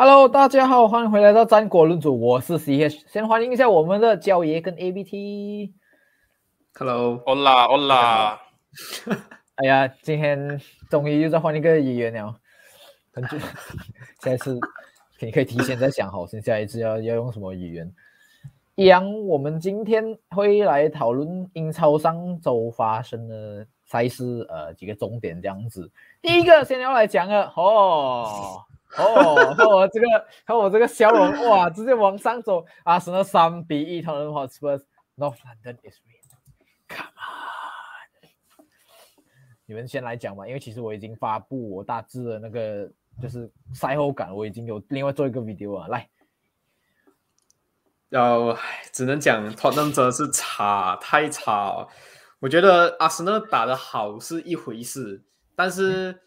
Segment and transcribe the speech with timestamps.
[0.00, 5.72] Hello，大家好，欢迎回来到战国论主，我是 CH，先欢迎一下我们的焦爷跟 ABT。
[6.74, 8.38] Hello，Hola Hola，
[9.56, 12.32] 哎呀，今天终于又再换一个演员了，
[13.12, 13.36] 很久，
[14.22, 14.56] 下一次
[15.18, 17.92] 你可以提前再想好，先下一次要要用什么语言。
[18.76, 25.90] 一样，我们今天会来讨论英超上周发生的赛事，呃，几个重点这样子。
[26.22, 28.62] 第一个先要来讲的，哦。
[28.96, 30.06] 哦，看我这个，
[30.46, 32.64] 看我这个笑容，哇，直接往上走。
[32.84, 38.28] 阿森纳三比一，他们 Hotspur，North London is real，come on。
[39.66, 46.08] 你们先来讲吧，因为其实我已经发布我大致的那个就是赛后感，我已经有另外做一个 video 啊，来。
[48.08, 48.56] 要
[48.90, 51.88] 只能讲 Tottenham 真的是差，太差了。
[52.38, 55.22] 我觉得阿森纳打得好是一回事，
[55.54, 56.18] 但是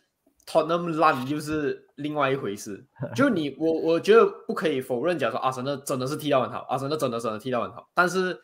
[0.46, 2.86] Tottenham 烂就是另外一回事。
[3.16, 8.42] 就你我我觉得不可以否认，假如说阿森纳真的是踢到很好，阿森纳真的真的踢到很好，但是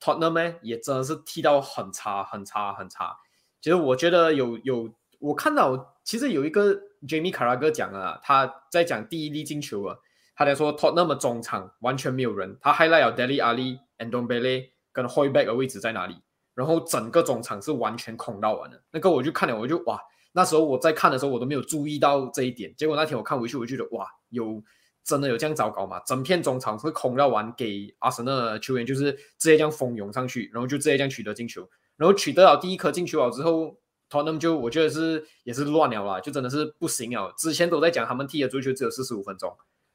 [0.00, 3.16] Tottenham 呢也真的是踢到很差很差很差。
[3.60, 9.96] 其实我觉得有有我看到，其实有一个 Jamie Carragher 讲啊，他在讲第一粒进球啊。
[10.40, 16.22] 他在说 Tottenham 中场完全没有人，他 highlight 了 Dele Ali、Ndombele 跟 Hoyback 的位置在哪里，
[16.54, 18.80] 然后整个中场是完全空到完的。
[18.92, 20.00] 那个我就看了，我就哇，
[20.38, 24.62] 那时候我在看的时候我都没有注意到这一点，结果那天我看回去，我就觉得哇，有
[25.02, 26.00] 真的有这样糟糕吗？
[26.06, 33.76] 整片中场是空到完，给阿森纳球员就是直接这样蜂拥上去，然后就直接这样取得进球，然后取得了第一颗进球了之后
[34.08, 37.34] ，Tottenham 就我觉得是也是乱了啦，就真的是不行了。
[37.36, 39.52] 之前都在讲他们踢的足球只有四十五分钟。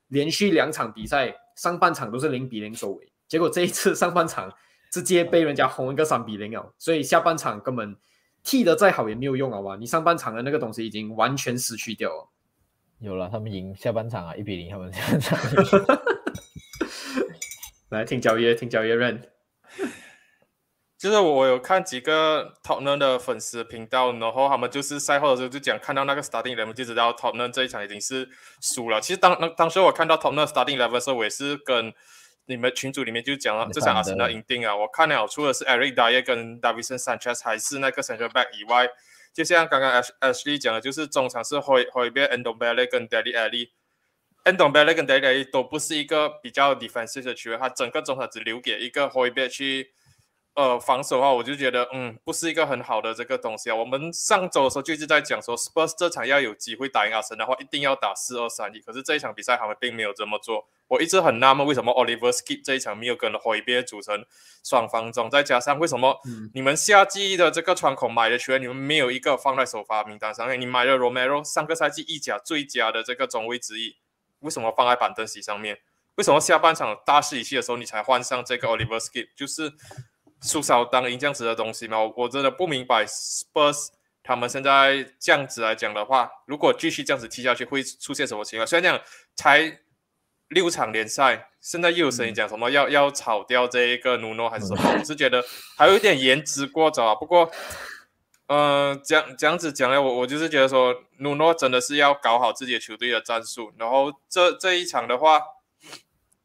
[0.10, 4.54] 连续两场比赛，上半场都是零比零收尾，结果这一次上半场
[4.92, 7.96] 直接被人家轰一个三比零哦，所以下半场根本
[8.44, 9.78] 踢的再好也没有用好吧？
[9.80, 12.30] 你上半场的那个东西已经完全失去掉了。
[13.00, 15.40] 有了，他们赢下半场啊，一比零，他们下半场。
[17.90, 19.30] 来听交易，听交易认。
[20.98, 28.30] 就是我有看几个 Tottenham 的粉丝频道，然后他们就是赛后的时候就讲，看到那个 starting eleven 就知道 Tottenham 这一场已经是
[28.62, 29.02] 输了。
[29.02, 31.94] 其实当当时我看到 Tottenham starting eleven 的时候，我也是跟
[32.46, 34.76] 你们群组里面就讲了，这场阿森纳赢定啊！
[34.76, 38.88] 我看了，除了是 Eric Dyer 跟 Davidson Sanchez 还是那个 central back 以外，
[39.34, 43.70] 就像刚刚 Ash Ashley 讲的，就是中场是 Hoy Hoybier、Ndombele 跟 Dele Alli。
[44.44, 49.94] Ndombele 跟 Dele Alli 都不是一个比较 defensive 的球员，他整个中场只留给一个 Hoybier 去。
[50.56, 53.76] 呃，防守的话，我就觉得，嗯，不是一个很好的这个东西啊。
[53.76, 58.80] 我们上周的时候就一直在讲说，Spurs 这场要有机会打赢阿森的话，一定要打四二三一。
[58.80, 60.68] 可是这一场比赛他们并没有这么做。
[60.90, 64.24] 我一直很纳闷，为什么 Oliver Skip 这一场没有跟 Hoybier 组成
[64.64, 65.28] 双方中？
[65.28, 66.20] 再加上为什么
[66.54, 70.62] 你们夏季的这个窗口买的球员，你们没有一个放在首发名单上面？
[70.62, 73.96] 你买了 Romero，上个赛季意甲最佳的这个中卫之一，
[74.42, 75.80] 为什么放在板凳席上面？
[76.16, 79.30] 为什么下半场大势已去的时候，你才换上这个 Oliver Skip？
[79.36, 79.74] 就是
[80.44, 83.88] 输少当赢这样子的东西嘛，我真的不明白 Spurs
[84.22, 88.68] 他们现在这样子来讲的话，如果继续这样子踢下去，会出现什么情况？
[88.68, 89.02] 虽然讲
[89.36, 89.80] 才
[90.50, 95.44] 六场联赛，现在又有声音讲什么要要炒掉这一个努诺还是什么，我是觉得
[95.78, 97.16] 还有一点言之过早啊。
[97.16, 97.50] 不过，
[98.48, 105.42] 嗯，这样这样子讲呢，我我就是觉得说，努诺真的是要搞好自己的球队的战术，然后这这一场的话。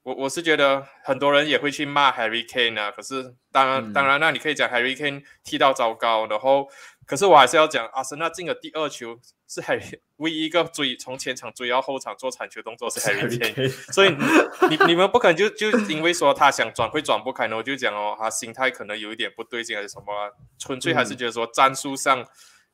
[0.08, 3.92] 我我是觉得很多人也会去骂 Harry Kane 啊，可是当然、嗯。
[3.92, 6.66] 当然，那你可以讲 Harry Kane 踢到糟糕，然后
[7.04, 22.26] 可是我还是要讲阿森纳进了第二球是 Harry 唯一一个追从前场追到后场做铲球动作是 Harry Kane，所以你你你们不可能就就因为说他想转会转不开呢，我就讲哦，他心态可能有一点不对劲还是什么、啊，纯粹还是觉得说战术上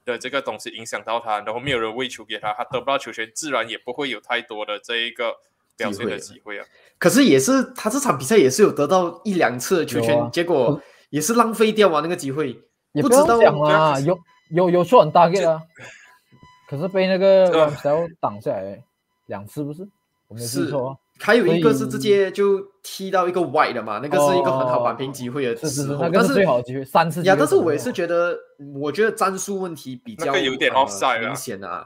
[0.05, 5.41] 的这个东西影响到他，然后没有人喂球给他，他得不到球权，自然也不会有太多的这一个
[5.77, 6.65] 表现的机会啊。
[6.99, 10.81] 可是也是他这场比赛也是有得到一两次的球权，啊结果
[11.11, 12.59] 也是浪费掉啊那个机会。
[12.93, 14.17] 也不知道讲啊，有
[14.51, 15.61] 有有说很大 get 啊，
[16.69, 18.85] 可是被那个 这 Ramsdale 挡下来
[19.27, 19.83] 两次，不是？
[20.29, 20.97] 我没记是错啊。
[21.19, 28.37] 还有一个是直接就踢到一个 white 的嘛，那个是一个很好扳平机会的是是是，时候，那个是但是最好的机会，三次呀，但是我也是觉得，
[28.77, 31.85] 我觉得战术问题比较那个有点呃 offside 啊明显啊。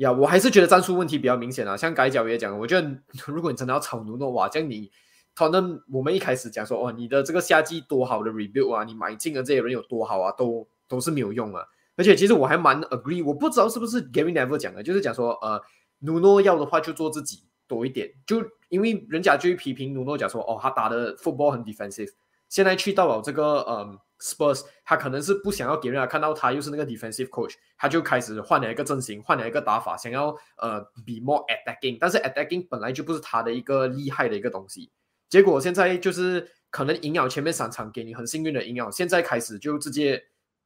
[0.00, 1.76] 呀，我还是觉得战术问题比较明显啊。
[1.76, 2.90] 像改脚也讲，我觉得
[3.26, 4.90] 如果你真的要炒努诺哇，这样你
[5.34, 11.62] 可能我们一开始讲说哦，你的这个夏季多好的 rebuild 啊，你买进的这些人有多好啊，都都是没有用啊。
[11.96, 15.60] 而且其实我还蛮 agree，我不知道是不是 Gary Neville 讲的，就是讲说呃，
[15.98, 22.10] 努诺要的话就做自己多一点，就因为人家就会批评努诺讲说哦，他打的 football 很 defensive，
[22.48, 30.28] 现在去到了这个嗯 Spurs 他可能是不想要给人家看到他又是那个 defensive coach，他就开始换了一个阵型，换了一个打法，想要
[30.58, 34.90] 呃 be more attacking，但是 attacking 本来就不是他的一个厉害的一个东西，
[35.28, 40.22] 结果现在就是可能赢了前面三场给你很幸运的赢了，现在开始就直接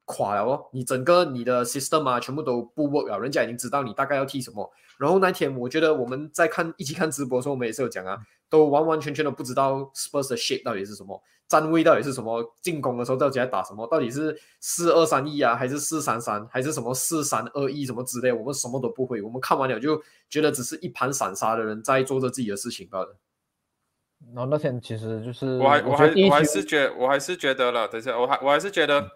[0.06, 8.18] 垮了哦，你整个你的 system 啊全部都不 work 了，人家已经知道你大概要踢什么，然后那天我觉得我们在看一起看直播的时候，我们也是有讲啊，
[8.54, 11.20] 都完完全全的不知道 Spurs 的 shape 到底是什么。
[11.46, 12.42] 站位到底是什么？
[12.62, 13.86] 进攻的时候到底在打什么？
[13.88, 18.32] 到底是四二三一啊，还是四三三，还是什么四三二一什么之类？
[18.32, 19.20] 我们什么都不会。
[19.20, 23.16] 我们看完了就觉得只是一盘散沙的人在做着自己的事情罢了。
[24.34, 29.06] 然后那天其实就是我还我还我还是是觉我还是觉得了，等一下我还我还是觉得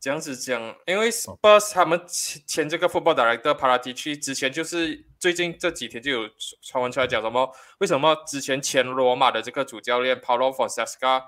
[0.00, 6.28] 这样子讲，因为 Spurs 他们前前这个 Football Director p a r a t i c 之前就是最近这几天就有
[6.60, 7.48] 传闻出来讲什么？
[7.78, 11.22] 为什么之前前罗马的这个主教练 Paulo Fonseca？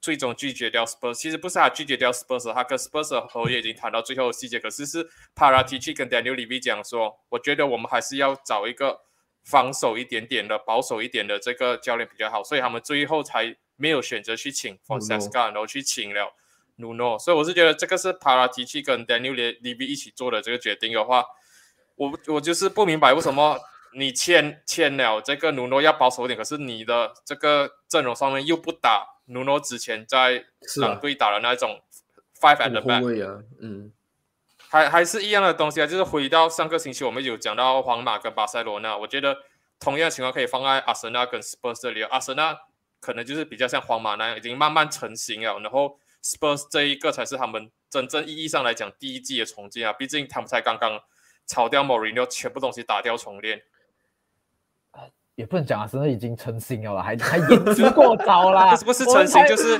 [0.00, 4.58] 最终拒绝掉 Spurs，其实不是他拒绝掉 Spurs，他跟 Spurs 的合约已经谈到最后的细节。
[4.58, 9.02] 可是是 Paratici 跟 Daniel Levy 讲说，我觉得我们还是要找一个
[9.44, 16.34] 防守一点点的、保守一点的这个教练比较好，所以他们最后才没有选择去请 Fonseca，然后去请了
[16.78, 17.16] Nuno。
[17.16, 21.24] 所以我是觉得这个是 Paratici 跟 Daniel Levy 一起做的这个决定的话，
[21.96, 23.58] 我我就是不明白为什么
[23.92, 29.16] 你签签了这个 Nuno 要保守一点，可是你的这个阵容上面又不打。
[29.28, 30.44] 努诺之前在
[30.76, 31.82] 狼队打的那种
[32.40, 33.90] five and back 啊，嗯，
[34.68, 39.36] 还还是一样的东西啊，就是回到上个星期我们有讲到皇马跟巴塞罗那，我觉得
[39.80, 42.56] 同样情况可以放在阿森纳跟 Spurs 这里，阿森纳
[43.00, 51.02] 可能就是比较像皇马那样已经慢慢成型了，然后 Spurs 这一个才是他们真正意义上来讲第一季的重建啊，毕竟他们才刚刚
[51.46, 53.62] 炒掉莫里尼奥，全部东西打掉重练。
[55.34, 58.74] 也不能讲啊，真的已经成型了，还 还言之过早啦。
[58.84, 59.78] 不是成型，就是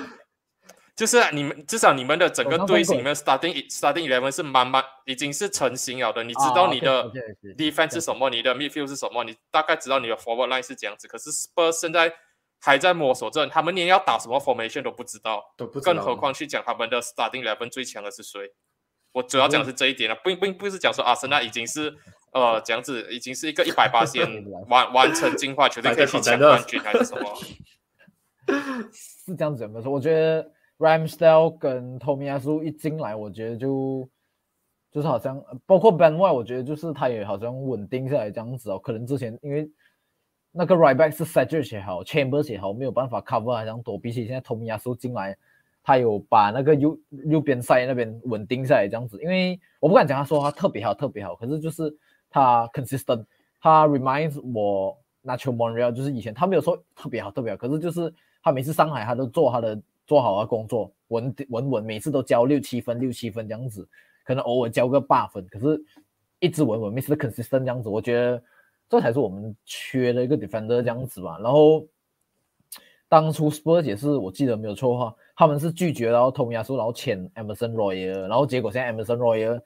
[0.94, 6.22] 就是你们至少你们的整个队形里面，starting starting eleven 是慢慢已经是成型了的。
[6.22, 7.10] 你知道你的
[7.56, 11.08] defense 是什么，你的 midfield 是什么，你大概知道你的 forward line 是这样子。
[11.08, 12.12] 可是 Spurs 现在
[12.60, 18.52] 还在摸索着，他们连要打什么 formation 都不知道，都不更何况去讲他们的 starting eleven 最强的是谁。
[19.16, 21.94] 我主要讲的是这一点了，并并不是讲说阿森纳已经是。
[22.32, 24.26] 呃，这样子已经是一个 一百八线
[24.68, 27.34] 完完成进化球队可以去抢冠军还是什么？
[28.92, 29.90] 是这样子没错。
[29.90, 30.46] 我觉得
[30.76, 34.06] Ramsdale 跟 Tomiyasu 一进来，我觉得就
[34.92, 38.78] 就是好像包括 Ben White，我觉得就是他也好像稳定下来这样子哦。
[38.78, 39.66] 可能之前因为
[40.52, 43.98] 那个 Right Back 是 s e d g e 也好，Chambers 也好，没有办法 cover 好像躲。
[43.98, 45.34] 比起现在 Tomiyasu 进来，
[45.86, 46.98] 他有把那个右
[47.30, 49.18] 右边塞那边稳定下来这样子。
[49.22, 51.96] 因为我不敢讲他说他特别好特别好，可是就是。
[52.28, 53.24] 他 consistent，
[53.60, 58.12] 他 reminds 我 Natural Montreal，就是以前他没有说特别好特别好，可是就是
[58.42, 63.88] 他每次上海他都做他的做好的工作，稳稳稳，每次都交六七分六七分这样子，
[64.24, 65.80] 可能偶尔交个八分，可是
[66.40, 68.42] 一直稳稳，每次 consistent 这样子，我觉得
[68.90, 71.38] 这才是我们缺的一个 defender 这样子吧。
[71.40, 71.86] 然后
[73.08, 79.60] 当初 Spurs 也是我记得没有错的话，他们是拒绝然后同亚说然后签 Emerson Royal，然后结果现在 Emerson Royal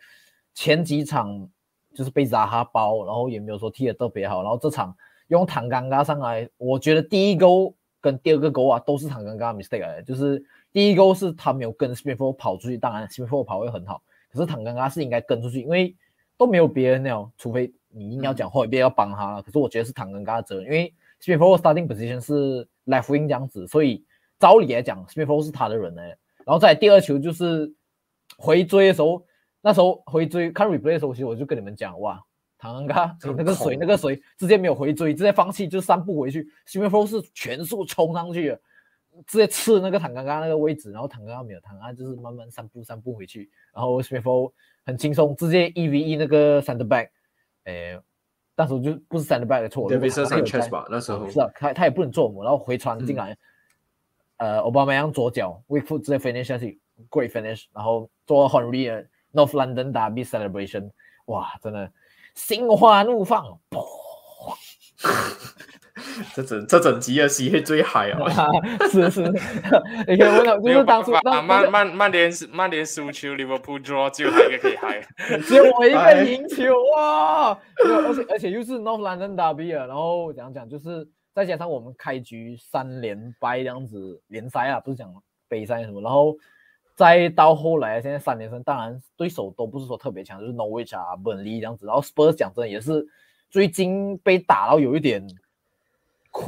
[0.55, 1.49] 前几场。
[1.93, 4.97] 就是被扎哈包，然后也没有说踢得特别好，然后这场
[5.27, 10.41] 用坦刚刚上来，我觉得第一勾跟第二个勾啊都是坦刚刚 mistake 来的，就是
[10.73, 14.01] 第一勾是他没有跟 Smithford 跑出去，当然 Smithford 跑会很好，
[14.33, 15.93] 可是坦刚刚是应该跟出去，因为
[16.39, 24.05] 都没有别人了，除非你硬要讲后边要帮他了，可是我觉得是坦刚刚的责任，因为 Smithford starting position 是 left wing 这样子，所以
[24.41, 27.73] 照理来讲 Smithford 是他的人呢，然后在第二球就是
[28.37, 29.25] 回追的时候。
[29.63, 32.19] 那时候回追看 replay 的时候，其实我就跟你们讲，哇，
[32.57, 36.49] 唐人嘎那个水那个水直接没有回追，直接放弃就三步回去。
[36.65, 38.61] S t h 是全速冲上去的，
[39.27, 44.53] 直接刺那个唐刚刚那个位置，然后唐刚刚没有，唐刚就是慢慢三步三步回去，然后 s t h
[44.87, 47.11] 很轻松直接一 v 一那个 center back，
[47.65, 48.01] 诶，
[48.57, 51.29] 那时候就不是 center back 的错，对，是 chest 吧，那时候。
[51.29, 53.37] 是啊，他他也不能做我，然后回传进来，
[54.41, 59.07] 呃，奥巴马扬左脚 weak foot 直接 finish 下去，great finish，然后做很 real。
[59.33, 60.91] North London Derby celebration，
[61.27, 61.93] 哇，真的
[62.35, 63.61] 心花怒放，
[66.35, 68.29] 这整这整集的戏会最嗨哦，
[68.91, 69.23] 是是，
[70.09, 75.01] 你看我就是当初曼曼曼联曼联输球，Liverpool draw 只有他一个可以嗨，
[75.47, 77.57] 只有我一个赢球哇！
[78.09, 85.13] 而且而且又是 North London Derby 啊，然后讲讲就是再加上我们开局三连败这样子联赛啊，不是讲
[85.49, 86.37] 杯赛什么，然后。
[86.97, 91.87] 再到后来，现在三连胜，当然对手都不是说特别强，就是 Norwich 啊、本利这样子。
[91.87, 93.07] 然后 Spurs 讲真的也是
[93.49, 95.27] 最近被打到有一点，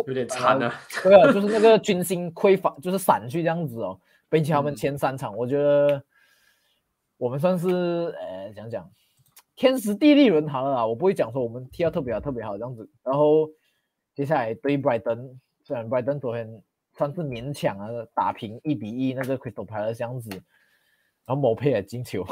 [0.07, 0.71] 有点惨了。
[1.03, 3.99] 对啊，就是那个军心匮乏，就是散去这样子哦。
[4.29, 6.03] 比起他们嗯前三场，我觉得
[7.17, 8.91] 我们算是呃讲讲
[9.57, 10.87] 天时地利人和了啦。
[10.87, 12.87] 我不会讲说我们踢到特别好特别好这样子。
[13.03, 13.49] 然后
[14.15, 22.27] 接下来对 Brighton，虽然 Brighton 昨天算是勉强啊打平一比一那个 Crystal Palace 这样子，然后某佩尔进球，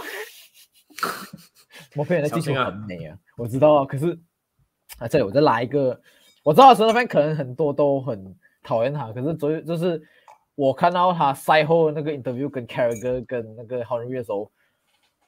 [1.95, 4.19] 某佩尔的进球很美啊，我知道啊，可是
[4.99, 5.99] 啊这里我再拉一个，
[6.43, 10.03] 我知道神 fan 可能很多都很讨厌他，可是昨就是
[10.55, 14.53] 我看到他赛后那个 interview 跟 Carragher 跟那个 Henry 的时候，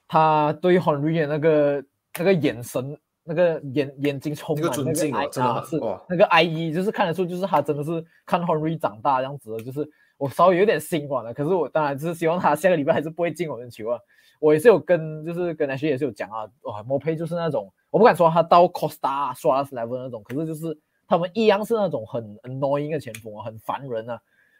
[0.07, 1.83] 他对 Henry 的那个
[2.19, 11.33] 那个眼神，那个眼眼睛充那个满那个爱真的啊是那个 I E，，就是看得出，就是他真的是看 Henry 长大这样子的，就是我稍微有点心软了。
[11.33, 13.99] 可是我当然就是希望他下个礼拜还是不会进我们球啊。
[14.39, 20.77] 我也是有跟，就是跟 H 也是有讲啊，哇，摩佩就是那种，我不敢说他到 Costa、Suarez level 那种，可是就是
[21.07, 24.19] 他们一样是那种很 annoying 的前锋啊，很烦人啊。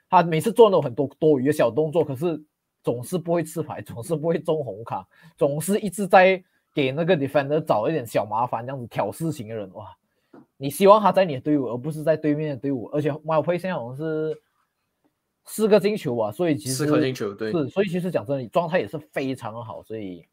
[0.09, 2.41] 他每次做那种很多多余的小动作，可是
[2.81, 5.05] 总是不会吃牌，总是不会中红卡，
[5.35, 6.41] 总是一直在
[6.73, 9.95] 给那个 defender 找一点小麻烦，这样子挑事情的人，哇！
[10.57, 12.85] 你希望他在你的队伍，而不是在对面的队伍。
[12.93, 14.35] 而且 m y p a y 现在好像是
[15.45, 20.25] 四个进球吧，所以其实四颗进球，对，是，所以其实讲真的，状态也是非常好，所以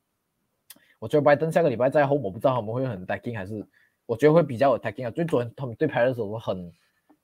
[0.98, 3.66] 我觉得拜登下个礼拜在后，我不知道他们会很 attacking 还是
[4.06, 5.10] 我觉得会比较 attacking 啊。
[5.10, 6.72] 最昨天他们对牌的时候很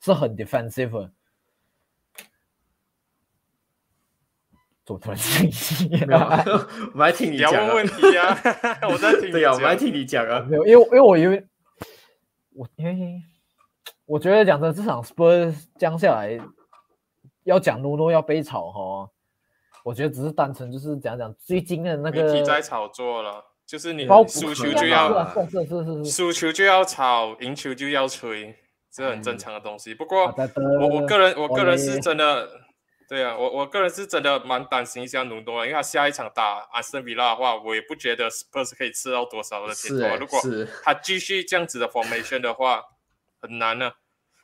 [0.00, 1.08] 是很 defensive
[4.86, 4.94] 的。
[4.94, 5.88] 怎么突然生气？
[6.06, 6.18] 没有，
[6.94, 8.38] 我们来听你讲啊要问问题啊，
[8.88, 9.84] 我在听你对呀，我们来讲。
[9.84, 10.46] 听你讲啊。
[10.48, 11.44] 没有，因为因为我因为
[12.54, 13.20] 我因为
[14.06, 16.38] 我觉得讲真的，这场 Spurs 降下来，
[17.42, 19.10] 要讲努诺要被炒哈，
[19.84, 28.54] 我觉得只是单纯就是讲讲最近的那媒个体在炒作了，就是你输球就要啊是是是是是，输球就要炒，赢球就要吹，
[28.92, 29.92] 这很正常的东西。
[29.92, 30.34] 不过啊
[30.80, 32.48] 我我个人我个人是真的，
[33.08, 40.40] 对啊，我我个人是真的蛮担心一下努诺的，因为他下一场打阿森比拉的话，我也不觉得 Spurs 可以吃到多少的甜头如果
[40.82, 42.82] 他继续这样子的 formation 的话，
[43.40, 43.92] 很难呢、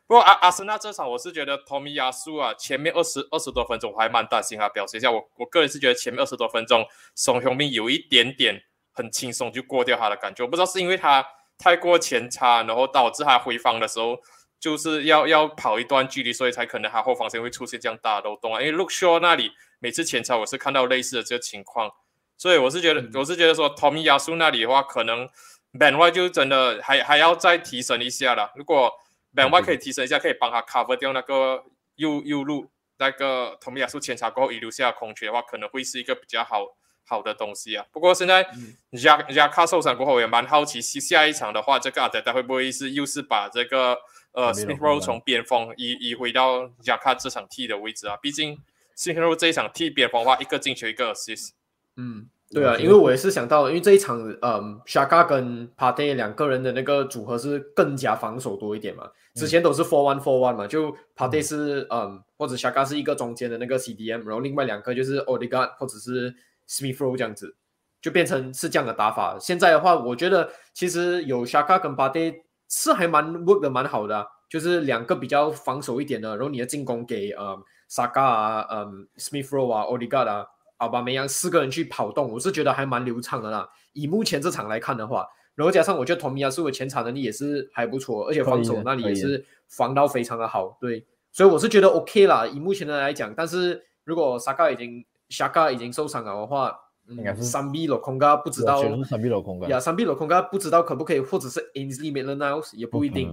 [0.07, 5.11] 不过阿阿森纳这场，我是觉得 Tommy 亚苏啊，前面二十二十多分钟，我还蛮担心他表现一下。
[5.11, 10.45] 我我个人是觉得前面二十多分钟，宋雄斌有一点点很轻松就过掉他的感觉。
[10.45, 11.26] 我不知道是因为他
[11.59, 14.19] 太过前插，然后导致他回防的时候
[14.62, 18.62] 就是要要跑一段距离，所以才可能他后防线会出现这样大的漏洞啊。
[18.62, 19.50] 因为 Luke Shaw 那里
[19.81, 21.90] 每次前插我是看到类似的这个情况，
[22.38, 25.28] 所以我是觉得、嗯我是觉得说 Tommy 亚苏那里的话，可能
[25.76, 28.52] Ben White 就真的还还要再提升一下了。
[28.54, 28.92] 如果
[29.35, 31.64] Ben White 可以提升一下，可以帮他 cover 掉那个
[31.97, 36.64] 右右路那个 Tommy 亚苏前插过后遗留下的空缺的话，可能会是一个比较好
[37.04, 37.85] 好的东西啊。
[37.90, 43.99] 不过现在嗯 Jack Jack 受伤过后，我也蛮好奇，下下一场的话，这个阿德达会不会是又是把这个
[44.33, 48.17] 呃 Smith Rowe 从边锋移移回到 Jack 这场踢的位置啊？
[48.21, 48.59] 毕竟
[48.97, 51.51] Smith Rowe 这一场踢边锋的话，一个进球一个 assist。
[51.97, 59.11] 嗯，对啊，因为我也是想到，因为这一场，嗯，Shaka 跟 Pate 两个人的那个组合是更加防守多一点嘛。
[59.35, 66.35] 之前都是 four one four one 嘛，就 Pate 是嗯，或者 Shaka 是一个中间的那个 CDM，然后另外两个就是 Odegaard 或者是
[66.69, 67.55] Smith Rowe 这样子，
[68.01, 69.37] 就变成是这样的打法。
[69.39, 80.47] 现在的话，我觉得其实有 Shaka 跟 Pate 是还蛮 work 的蛮好的啊、就是两个比较防守一点的，然后你的进攻给嗯 Saka 啊、嗯 Smith Rowe 啊、Odegaard 啊。
[80.79, 83.69] 奥巴梅扬四个人去跑动，我是觉得还蛮流畅的啦。
[83.93, 85.25] 以目前这场来看的话，
[85.55, 92.49] 然后加上我觉得同米亚苏的前场能力也是还不错，而且防守那里也是防到非常的好，对，所以我是觉得 OK 啦。
[92.49, 96.75] 以目前的来讲，但是如果萨卡已经萨卡已经受伤了的话，嗯，
[97.09, 103.30] 应该是三 B 罗空格不知道三 B 楼空干，呀，三 B 罗空格不知道可不可以，或者是 Ainsley Maitland Niles 也不一定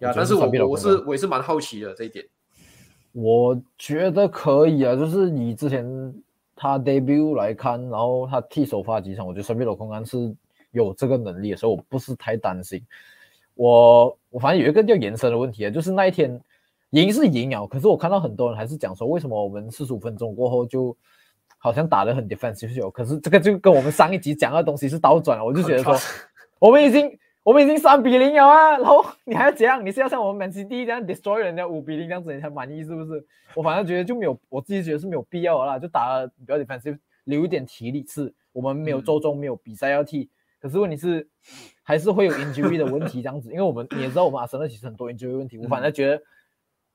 [0.00, 2.24] 但是我我是我也是蛮好奇的这一点。
[3.12, 5.84] 我觉得可以啊，就是以之前
[6.56, 10.34] 他 debut 来看，然后他替首发几场，我觉得三 B 楼空格是
[10.72, 12.84] 有这个能力的，所以我不是太担心。
[13.54, 16.40] 我我反正有一个叫延伸的问题啊，就是那一天
[16.90, 20.96] 赢是赢了，可是我看到很多人还是讲说，为什么我们四十五分钟过后就
[21.64, 25.96] 好像打得很 defensive，可是这个就跟我们上一集讲的东西是倒转了，我就觉得说，
[26.60, 33.26] 我们已经我们已经三比零了啊，然后你还要这样，你是要像我们 Man City 这样 destroy 人家五比零这样子你才满意是不是？
[33.54, 40.28] 我反正觉得就没有，我自己觉得是没有必要的啦，就打了比较 defensive，留一点体力是，我们没有嗯周中没有比赛要踢，
[40.60, 41.26] 可是问题是
[41.82, 46.22] 还是会有 injury 的问题这样子，因为我们你也知道我们阿森纳其实很多 injury 问题，我反正觉得。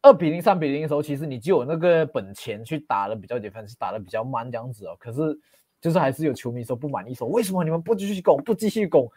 [0.01, 4.95] 二比零、三比零的时候，其实你就有那个本钱去打的比较 defense，打的比较慢这样子哦。
[4.99, 5.37] 可是
[5.81, 9.11] 就是还是有球迷说不满意，说为什么你们不继续攻，不继续攻？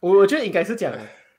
[0.00, 0.92] 我我觉得应该是讲，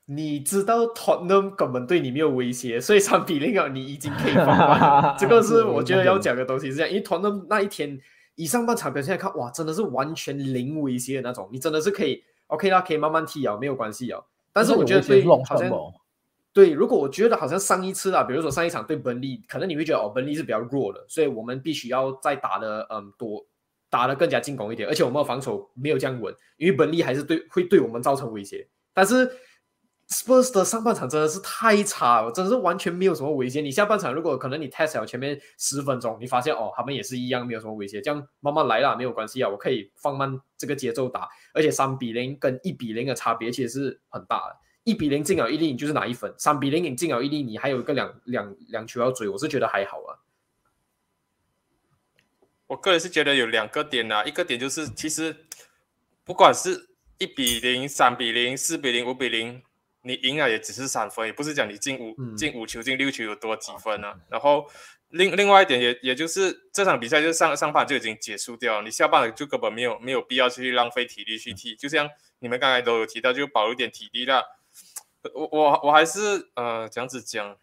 [0.05, 5.15] 你知道 Tottenham 根本对你没有威胁，所以三比零啊，你已经可以放慢了。
[5.19, 7.99] 这个是 我觉得要讲的东西是这样，因为 Tottenham 那一天
[8.35, 14.21] 以上半场表现来看，哇，真的是完全零威胁的那种，你真的是可以 OK 啦，可以慢慢踢啊，没有关系啊。
[14.51, 15.69] 但是我觉得对好像
[16.51, 23.45] 对，如果我觉得好像上一次啊，比如说上一场对本利，可能你会觉得哦，本利是比较弱的，所以我们必须要再打的嗯多，
[23.89, 28.67] 打的更加进攻一点，而且我们的防守没有这样稳，因为本利还是对会对我们造成威胁。
[28.93, 29.29] 但是
[30.09, 33.61] Spurs 的上半场真的是太差了，真的是完全没有什么威胁。
[33.61, 44.55] 你下半场如果可能你 test 了前面十分钟，你发现哦，他们也是一样没有什么威胁，这样慢慢来啦，没有关系啊，我可以放慢这个节奏打，而且三比零跟一比零的差别其实是很大的。
[44.89, 49.27] 一比零进了一粒，你就是拿一分；三比零你进了一粒，你还有一个两两两球要追。
[49.27, 50.17] 我是觉得还好啊。
[52.65, 55.45] 我个人是觉得有两个点啊，一个点就是其实
[56.23, 59.61] 不管是一比零、三比零、四比零、五比零，
[60.01, 64.19] 你赢了也只是三分，也不是讲你进五进五球、进六球有多几分啊。
[64.27, 64.67] 然后
[65.09, 71.75] 另另外一点也也就是这场比赛就上上半就已经结束掉了，你下半就根本没有没有必要去浪费体力去踢。
[71.75, 74.43] 就像你们刚才都有提到，就保留点体力啦。
[75.33, 77.57] 我我我还是呃这样子讲，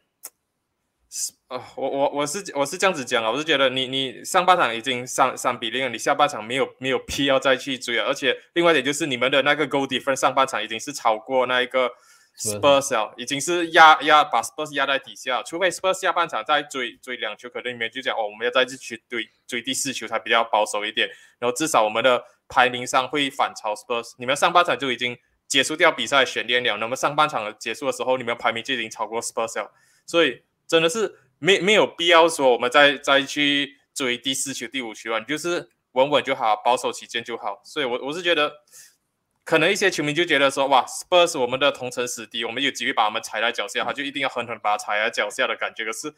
[1.09, 11.91] 是呃我我我是我是这样子讲啊，我是觉得你你上半场已经三三比零了，你下半场没有没有必要再去追了，而且另外一点就是你们的那个 goal difference 上半场已经是超过那一个
[12.39, 21.09] Spurs 了，已经是压压把 Spurs 压在底下，除非 Spurs 下半场再追追两球，可能你们就讲哦我们要再去追追第四球才比较保守一点，
[21.39, 25.17] 然后至少我们的排名上会反超 Spurs，你们上半场就已经。
[25.49, 29.73] 结束掉比赛悬念了，那么上半场结束的时候，你们排名就已经超过 Spurs 了，
[30.05, 37.61] 所以真的是没没有必要说我们再再去追第四球、第五球啊，你就是稳稳就好，保守起见就好。
[37.65, 38.53] 所以，我我是觉得，
[39.45, 45.85] 可能一些球迷就觉得说，哇，Spurs 我们的同城死敌，我们有机会把他们踩在脚下，他就一定要狠狠把他踩在脚下的感觉。
[45.85, 46.13] 可是。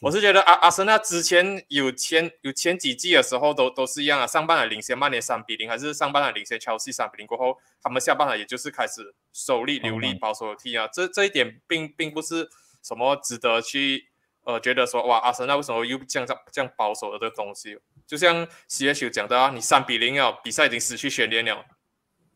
[0.00, 12.48] 我是觉得阿阿森纳之前有前有前几季的时候都都是一样啊，上半场领先曼联三比零，还是上半场领先切尔西三比零过后，他们下半场也就是开始守力留力保守踢啊，这这一点并并不是
[12.82, 14.08] 什么值得去
[14.44, 21.64] 呃觉得说哇阿森纳为什么又这样这样保守的这个东西，就像 C H 讲的啊，你三比零啊，比赛已经失去悬念了，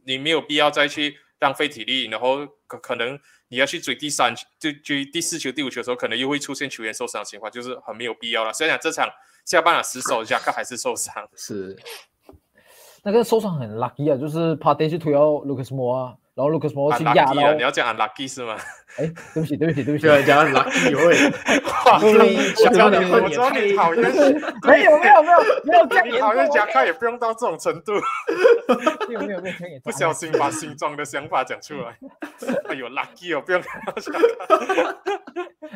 [0.04, 3.20] 你没有必要再去浪费体力，然后可可能。
[3.48, 8.50] 你要去追第三，就追第四球、第五球的时候，可能又会出现球员受伤的情况，就是很没有必要了。
[8.50, 9.06] 所以讲这场
[9.44, 11.12] 下半场失手，加克还是受伤。
[11.36, 11.78] 是，
[13.04, 17.54] 那个受伤很 lucky 啊，就是 Party 去推到 Lucas Moore，然后 Lucas 压了。
[17.54, 18.56] 你要讲 unlucky 是吗？
[18.96, 21.14] 哎，对不起，对不起，对不起，讲 lucky 喂。
[22.00, 27.92] 所以小张，我知道你讨厌，没有没有没有没有这样，你讨厌加克也不用到这种程度。
[29.08, 31.98] 没有没有没有，不小心把心中的想法讲出来。
[32.68, 33.60] 哎呦，lucky 哦，不用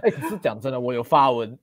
[0.02, 1.58] 哎，可是讲真的，我有发文，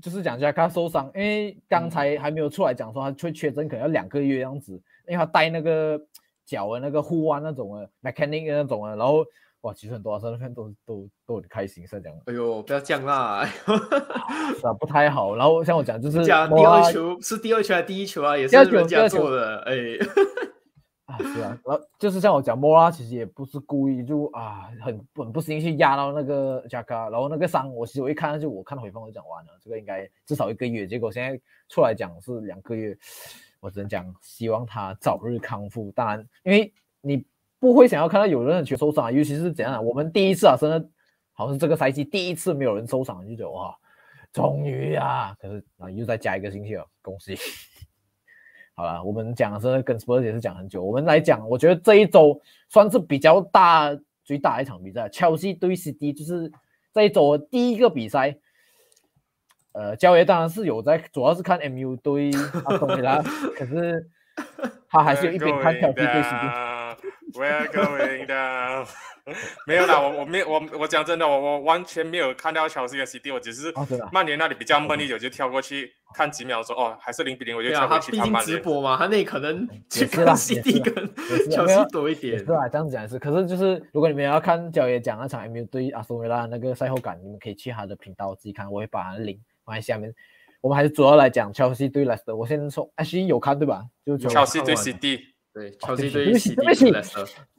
[0.00, 4.72] 就是讲加克受伤，因为刚才还没有出来讲说他会确诊，可能要两个月样子，
[5.08, 6.00] 因为他带那个。
[6.50, 9.24] 脚的那个护腕那种啊，mechanic 那种啊，然后
[9.60, 12.18] 哇，其实很多阿森纳都都都很开心，是这样。
[12.26, 15.36] 哎呦，不要这样啦，是 啊，不太好。
[15.36, 18.36] 然后像我讲，就是第二球是第二球还是第一球啊？
[18.36, 19.74] 也是人家做的，哎。
[21.10, 31.36] 啊，是啊，然后就是像我讲，莫拉其实也不是故意，就啊，很很不心去压到那个加卡，然后那个伤，我其实我一看就我看到回放我就讲完了，这个应该至少一个月，结果现在
[31.68, 32.96] 出来讲是两个月。
[33.60, 35.92] 我只能讲，希望他早日康复。
[35.92, 37.24] 当然，因为你
[37.58, 40.88] 不会想要看到有人去受伤，尤其是怎样我们第一次啊，真的
[41.32, 43.76] 好像这个赛季第一次没有人受伤，就觉得哇，
[44.32, 45.36] 终于啊！
[45.38, 47.36] 可是啊，又再加一个星期了，恭喜！
[48.74, 50.82] 好了，我们讲真的跟 Spurs 也是讲很久。
[50.82, 53.90] 我们来讲，我觉得这一周算是比较大、
[54.24, 56.50] 最大一场比赛，切尔西对 CD，就是
[56.94, 58.38] 这一周的第一个比赛。
[59.72, 62.30] 呃，焦爷当然是有在，主要是看 MU 对
[62.64, 63.22] 阿东维拉，
[63.56, 64.04] 可是
[64.88, 66.46] 他还是有一边看跳 P 对 CD。
[67.32, 68.86] We're going down。
[69.64, 73.72] 没有啦，我我没我我讲真的，我我完全没有看到乔西的 CD，我只是
[74.10, 78.56] 曼联那里比较闷一点，就跳过去看几秒，说哦还是零比零，我就跳过去看曼联。
[78.56, 81.08] 直播嘛，他那可能去看 CD 跟
[81.48, 82.38] 乔西多一点。
[82.38, 82.66] 是吧？
[82.68, 89.38] 这样子讲是，可是就是如果你们要看焦爷讲那场 MU 对阿斯维拉那个赛后感，你们可以去他的频道自己看，我会把领。
[89.70, 90.12] 放在下面，
[90.60, 92.34] 我们还是主要来讲切尔西对莱斯特。
[92.34, 93.84] 我先说，阿西有看对吧？
[94.04, 95.20] 就切尔西对 CD，
[95.54, 96.92] 对，切尔西对 CD，对不起，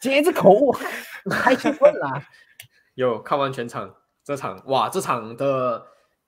[0.02, 0.76] 接着口误，
[1.30, 2.22] 太兴奋了。
[2.96, 3.96] 有看完全场，
[4.26, 5.86] 这场哇，这场的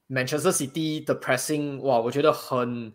[0.07, 2.93] Manchester City 的 pressing 哇，我觉得很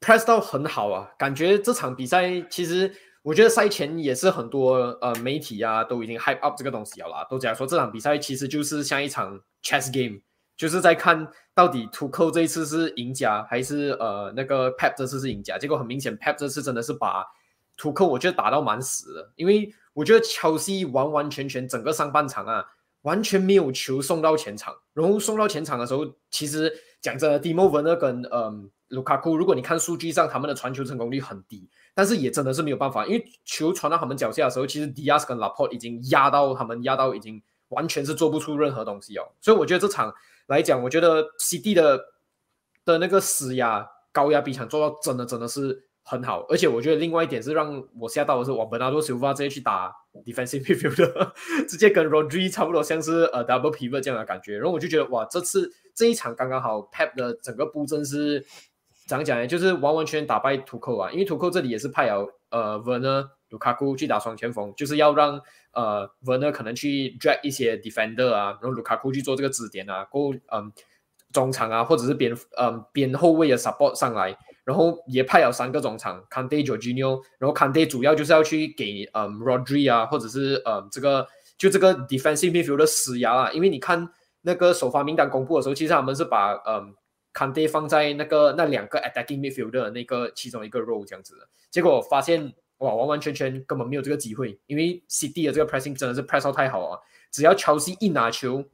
[0.00, 10.20] press 到很好啊，感觉这场比赛其实我觉得赛前也是很多呃媒体啊都已经 hype up 这个东西了啦，都讲说这场比赛其实就是像一场 chess game，
[10.56, 15.58] 就是在看到底图扣这一次是赢家还是呃那个 Pep 这次是赢家。
[15.58, 17.24] 结果很明显，Pep 这次真的是把
[17.76, 22.64] 图扣我觉得打到蛮死的，因为我觉得乔西完完全全整个上半场啊
[23.02, 31.68] 完全没有球送到前场，然后送到前场的时候，其实讲真的，Dimo Werner 跟嗯卢卡库，如果你看数据上他们的传球成功率很低。
[31.96, 39.22] 但是也真的是没有办法，因为球传到他们脚下的时候，其实迪亚斯跟拉波已经压到他们，压到已经完全是做不出任何东西哦。
[39.40, 40.12] 所以我觉得这场
[40.46, 41.98] 来讲，我觉得 CD 的
[42.84, 46.44] 的那个施压高压逼抢做到真的真的是很好。
[46.48, 49.92] 而且我觉得另外一点是让我吓到的是，我本纳多修夫直接去打
[50.24, 54.56] defensive midfield，直接跟 Rodri 差不多像是呃 double pivot 这样的感觉。
[54.56, 58.44] 然后我就觉得哇，这次这一场刚刚好，Pep 的整个布阵是。
[59.06, 59.46] 怎样讲呢？
[59.46, 61.10] 就是完完全全打败图扣啊！
[61.12, 65.40] 因为图扣这里也是派了呃 Vener、卢卡库去打双前锋，就是要让
[65.70, 70.72] 呃 Verner 可能去 drag 一些 defender 啊，然后卢卡库去做这个支点啊，过嗯
[71.32, 81.24] 中场啊，或者是边嗯边后卫的 support 上来，然后也派了三个中场，Kante、Jorginho，然后 Kante 主要就是要去给嗯 Rodri 啊，或者是嗯这个
[81.56, 84.08] 就这个 defensive midfield 的施压啊，因为你看
[84.42, 86.92] 那个首发名单公布的时候，其实他们是把嗯。
[87.36, 96.98] 坎迪放在那个那两个 attacking midfield 的那个其中一个 role 这样子的，结果发现哇，完完全全根本没有这个机会，因为 CD 的这个 pressing 真的是 press 太好啊！
[97.30, 98.64] 只要乔西一拿球，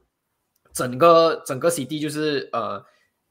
[0.73, 2.83] 整个整个 CD 就是呃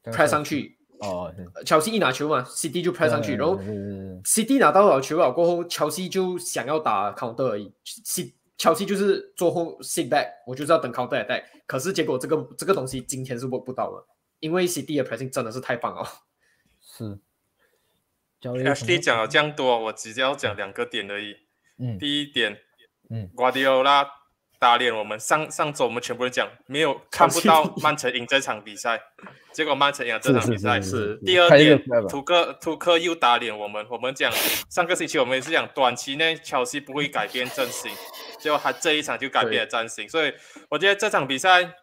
[0.05, 1.33] press 上去哦，
[1.65, 3.59] 乔西一拿球嘛，CD 就 press 上去，然后
[4.25, 7.73] CD 拿到了球了过后，乔西就想要打 counter 而已
[8.05, 14.07] ，C 乔西就是做后 sit back，我就是要等 counter attack，可是结果这个这个东西今天是 work 不到了。
[14.41, 16.03] 因为 CD 的 pressing 真的是太棒了，
[16.81, 17.19] 是。
[18.41, 21.37] HD 讲了这样多，我只要讲两个点而已。
[21.79, 21.99] 嗯。
[21.99, 22.59] 第一点，
[23.11, 24.07] 嗯，Guardiola
[24.59, 25.19] 打脸我们。
[25.21, 29.01] 上上周我们全部人讲，没有看不到 曼城赢这场比赛，
[29.53, 30.81] 结果曼城赢了这场比赛。
[30.81, 31.17] 是。
[31.25, 33.87] 第二点，图克图克又打脸我们。
[33.91, 34.33] 我们讲
[34.71, 37.91] 上个星期我们也是讲短期内乔西不会改变阵型，
[38.39, 40.09] 结果他这一场就改变了阵型。
[40.09, 40.33] 所以
[40.69, 41.75] 我觉得这场比赛。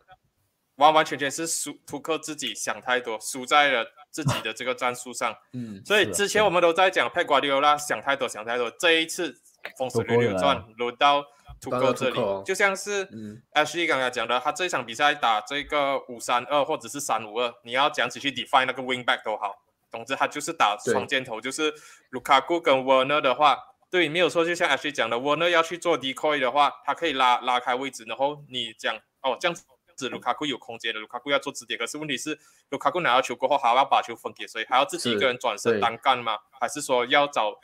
[0.78, 5.36] 完完全全是输图克自己想太多，输在了自己的这个战术上。
[5.54, 8.72] 嗯，所以之前我们都在讲佩瓜迪奥拉想太多，想太多。
[8.80, 9.36] 这一次
[9.78, 11.24] 风水轮流转，轮到
[11.60, 13.08] 图克这里，就像是
[13.54, 19.56] Ashley 刚刚讲的，他这一场比赛打这个五三二或者是三五二，你要讲起去 define 那个 wing back 都好，
[19.90, 21.74] 总之他就是打双箭头，就是
[22.12, 23.58] 卢卡库跟 Werner 的话，
[23.90, 24.46] 对，没有错。
[24.46, 29.64] 就像 Ashley 讲的，Werner 要去做 decoy 的话，他可以拉拉开位置，然后你讲哦这样子。
[29.98, 34.66] 是卢卡库有空间的，卢卡库要做支点，可是问题是卢卡库拿到球过后还要把球分给谁？
[34.70, 36.38] 还要自己一个人转身单干吗？
[36.52, 37.60] 还是说要找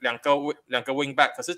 [0.00, 0.30] 两个
[0.66, 1.34] 两个 wing back？
[1.36, 1.56] 可是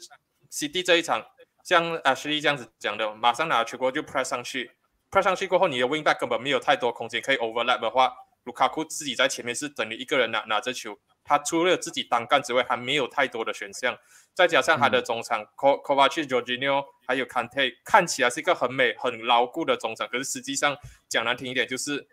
[0.51, 1.25] CD 这一场
[1.63, 4.73] 像 Ashley 这样子讲的，马上拿到球过后就 press 上去
[5.11, 8.13] ，press 上去过后你的 wing back 根本没有太多空间可以 overlap 的话，
[8.45, 10.99] 卢卡库自己在前面是等于一个人拿拿着球，
[11.31, 13.97] 他除了自己单干之外，还没有太多的选项。
[14.35, 20.77] 再加上他的中场 Kovacic、Jorginho 还有 Kante，看起来是一个很美、很牢固的中场，可是实际上
[21.09, 22.09] 讲难听一点，就是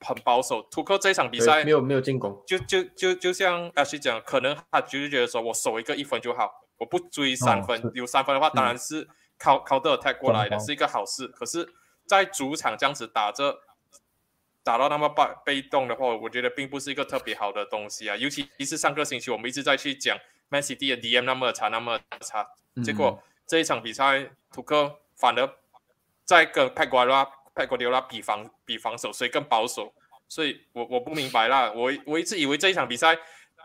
[0.00, 0.62] 很保守。
[0.70, 7.90] 图克这场比赛没有没有进攻，就就就就像 Ashley 讲，可能他就是觉得说我守一个一分就好，我不追三分。
[7.92, 11.26] 有三分的话，当然是靠靠的 attack 过来的，是一个好事。
[11.26, 11.68] 可是，
[12.06, 13.58] 在主场这样子打着，
[14.64, 18.16] 打到那么被被动的话，我觉得并不是一个特别好的东西啊。
[18.16, 20.18] 尤其是上个星期我们一直在去讲。
[20.50, 22.46] Man City 的 DM 那么差，那么差，
[22.84, 25.50] 结果这一场比赛，图克反而
[26.22, 27.24] 在跟佩瓜拉、
[27.54, 29.92] 佩瓜迪拉比防比防守，所以更保守。
[30.28, 33.16] 所以我我不明白啦，我我一直以为这一场比赛，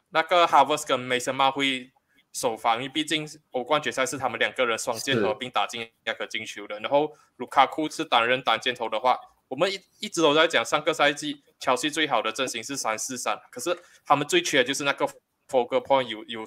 [0.09, 1.91] 那个 Harvest 跟 Mason m 会
[2.31, 6.79] 首防，因为毕竟欧冠决赛是他们两个人双箭头并打进两个进球的。
[6.79, 15.05] 然后卢卡库是单人单箭头的话，我们一一直都在讲，上个赛季乔西最好的阵型是三四三，可是他们最缺的就是那个
[15.49, 16.45] focal point 有有。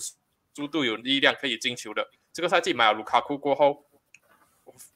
[0.55, 3.87] 速度有力量可以进球的，这个赛季买了卢卡库过后，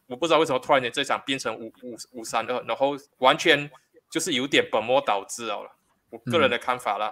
[0.07, 3.71] 我不知道为什么突然间这场变成五五五三二，然后完全
[4.11, 5.75] 就是有点本末倒置了。
[6.11, 7.11] 我个人的看法啦。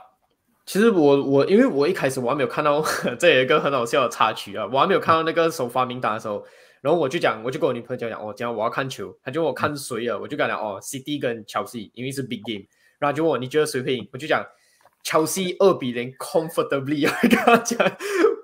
[0.67, 2.85] 其实我我因为我一开始我还没有看到
[3.19, 6.47] 这有一个很好笑的插曲啊，我还没有看到那个首发名单的时候，
[6.85, 12.67] 然后我就讲，我就跟我女朋友讲讲，哦，讲我要看球，他就问我看谁啊，我就跟她讲哦，CD 跟乔西，因为是 big game，
[12.99, 14.45] 然后就问我你觉得谁会赢，我就讲
[15.03, 17.97] 乔西二比零 comfortably， 跟他讲。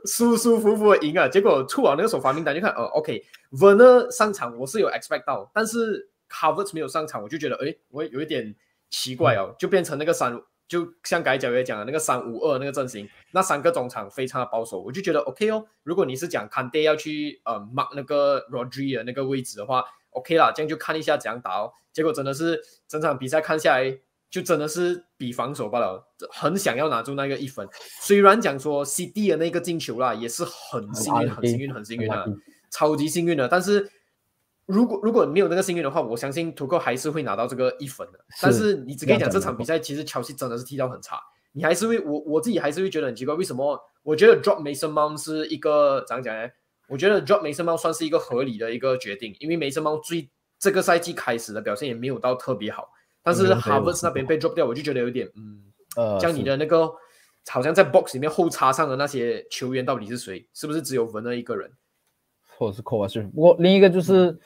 [0.07, 1.29] 舒舒服服的赢啊！
[1.29, 8.57] 结果出完那个首发名单就看，哦，OK，Verner 上场我是有 expect 到，但是 Harvard 没有上场，我就觉得，哎，我有一点
[8.89, 15.65] 奇怪哦，就变成那个三就像刚才角爷讲的那个三五二那个阵型，那三个中场非常的保守，我就觉得 OK 哦。
[15.83, 21.73] 如果你是讲 k a n d 要去呃 mark 那个 Rodri 的那个位置的话，OK 啦，这样就看一下怎样打哦。
[21.93, 23.99] 结果真的是整场比赛看下来，
[24.31, 27.69] 就真的是比防守罢了，很想要拿住那个一分。
[28.01, 32.25] 虽然讲说 CD 的那个进球啦，也是很幸运、很幸运、很幸运啊，
[32.71, 33.91] 超级幸运的，但是。
[34.67, 38.21] 如果如果没有那个幸运的话，我相信图克还是会拿到这个一分的。
[38.41, 41.19] 但是你只可以讲这场比赛，其实乔西真的是踢到很差。
[41.53, 43.79] 你还是会我我自己还是会觉得很奇怪，为什么？
[44.03, 46.49] 我觉得 drop Mason Mount 是一个怎样讲呢？
[46.89, 52.89] 我觉得 drop Mason Mount 算是一个合理的一个决定，因为 Mason Mount 最这个赛季开始的表现也没有到特别好。
[53.23, 55.63] 但是 Harvard 那边被 drop 掉，我就觉得有点嗯
[55.97, 56.91] 呃，像你的那个
[57.49, 60.49] 好像在 box 里面后插上的那些球员到底是谁？
[60.55, 61.71] 是不是只有文了一个人？
[62.57, 64.39] 或者是 v a 不过另一个就是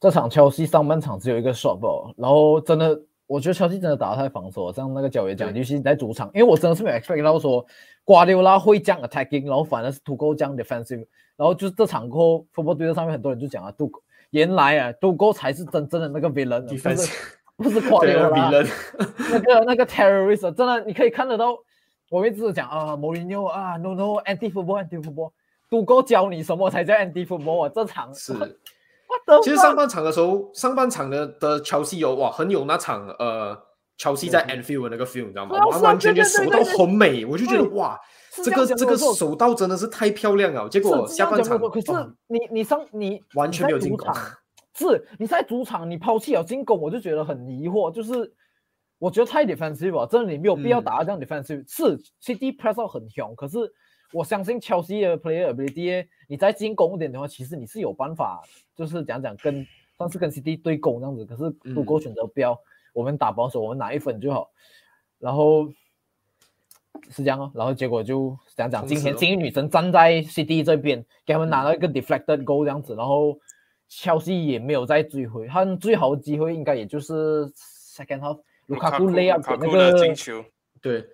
[0.00, 7.64] 这场切尔西上半场只有一个 shot ball，然后真的我觉得切尔西真的打得太防守了，像那个角也讲，尤其在主场，因为我真的是没有 expect 到说
[8.02, 13.92] 瓜迪奥拉会这样 attacking，然后反而是土狗这样 defensive，然后就是这场过后，football 队上面很多人就讲啊，杜
[14.30, 17.12] 原来啊，杜狗才是真正的那个 villain，不是
[17.56, 21.58] 不是瓜迪奥拉，那个 那个 terrorist，真的你可以看得到，
[22.08, 25.32] 我一直讲啊，莫里纽啊，no no anti football anti football。
[25.70, 27.72] 杜哥教你什么才叫 anti football 啊？
[27.74, 28.32] 这场是，
[29.42, 33.56] 其实上半场的时候，上半场的的乔西有哇，很有那场呃，
[33.96, 35.56] 乔西在 Anfield 那个 feel，你知道吗？
[35.66, 37.98] 完完全全手到很美，我就觉得哇，
[38.30, 40.68] 这个这个手到真的是太漂亮了。
[40.68, 41.92] 结果下半场，可是
[42.26, 44.12] 你你上你完全没有进攻，
[44.74, 48.32] 是你在主场你抛弃了进攻，我就觉得很疑惑，就是
[48.98, 53.72] 我觉得太 defensive 了真的你没有必要打到这样 defensive，是 CD press 很凶，可是。
[54.12, 58.42] 我相信乔西的 player ability，你再进攻一点的话，其实你是有办法，
[58.74, 59.66] 就是讲讲跟
[59.98, 61.24] 上次跟 CD 对攻这样子。
[61.26, 62.58] 可是如果选择标，
[62.92, 64.50] 我们打保守，我们拿一分就好。
[65.18, 65.68] 然后
[67.10, 72.94] 是这样哦，然后结果就讲讲，今天金鱼女神站在 CD 这边，给他们拿了一个 deflected goal 这样子。
[72.94, 73.38] 然后
[73.88, 80.44] 乔西也没有再追回，他们最好的机会应该也就是 second half，卢卡库 lay up 那个进球，
[80.80, 81.06] 对，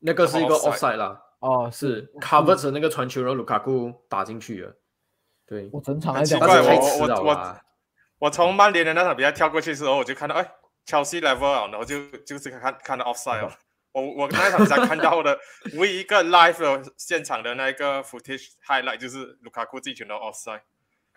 [0.00, 1.22] 那个是一个 offside 啦。
[1.40, 4.74] 哦，是 cover 那个传球，然后卢卡库打进去了。
[5.46, 7.56] 对我整场来讲，怪我我我
[8.18, 10.52] 我从曼联的那场比赛跳过去的时候，我就看到哎
[10.86, 13.50] ，Chelsea level 然后就就是看看到 offside。
[13.92, 15.36] 我我那场比赛看到的
[15.74, 20.60] 唯一一个 live 现场的那个 footage highlight 就是卢卡库进球的 offside。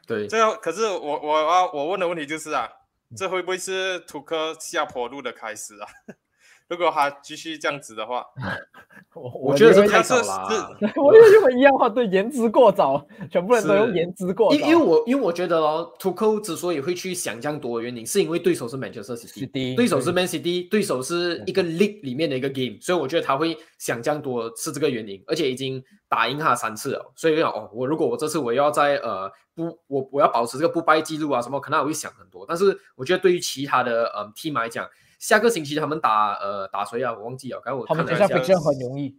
[0.08, 2.68] 对，这个可是我我啊我问的问题就是啊，
[3.16, 5.88] 这会不会是图克下坡路的开始啊？
[6.70, 8.26] 如果他继续这样子的话，
[9.14, 10.78] 我我觉得是太早了。
[10.96, 14.56] 我也用一样话，对，言之过早，全部人都用言之过早。
[14.56, 32.46] 因因为我因为我觉得哦，图克之所以会去想这样多的原因，是因为对手是 Manchester City，对手是 Man City，对手是一个 League 里面的一个 game，所以我觉得他会想这样多是这个原因，而且已经打赢他三次了，所以讲哦，我如果我这次我要在呃不我我要保持这个不败记录啊什么，可能我会想很多。
[32.48, 34.90] 但是我觉得对于其他的嗯 team 来讲，
[35.24, 37.14] 下个星期他们打呃打谁啊？
[37.14, 37.62] 我忘记了。
[37.64, 39.16] 刚才我看了一下比较很容易。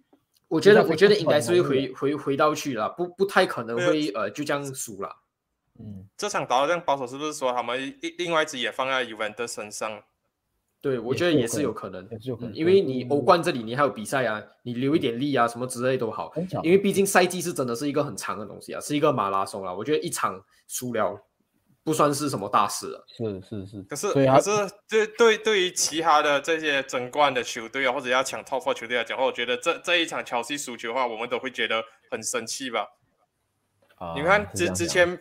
[0.49, 5.17] 我觉得我觉得应该是会回回回到去了，不不太可能会呃就这样输了。
[5.79, 10.03] 嗯，这场打到这样保守，是不是说他们另另外一只也放在 e v e n t 身上？
[10.83, 16.31] 对，我觉得也是有可能，有可能，因为你欧冠这里你还有比赛啊，你留一点力啊什么之类都好。
[16.63, 19.73] 因为毕竟赛季是真的是一个很长的东西啊，是一个马拉松啊。
[19.73, 20.39] 我觉得一场
[20.69, 21.19] 输了。
[21.85, 24.51] 不算是什么大事了，是是是，可是可是
[24.89, 32.89] 对对对于其他的这些争冠的球队啊，或者要抢 top four 球队来讲，我觉得这这一场乔西输球的话，我们都会觉得很生气吧？
[33.97, 35.21] 啊，你看之之前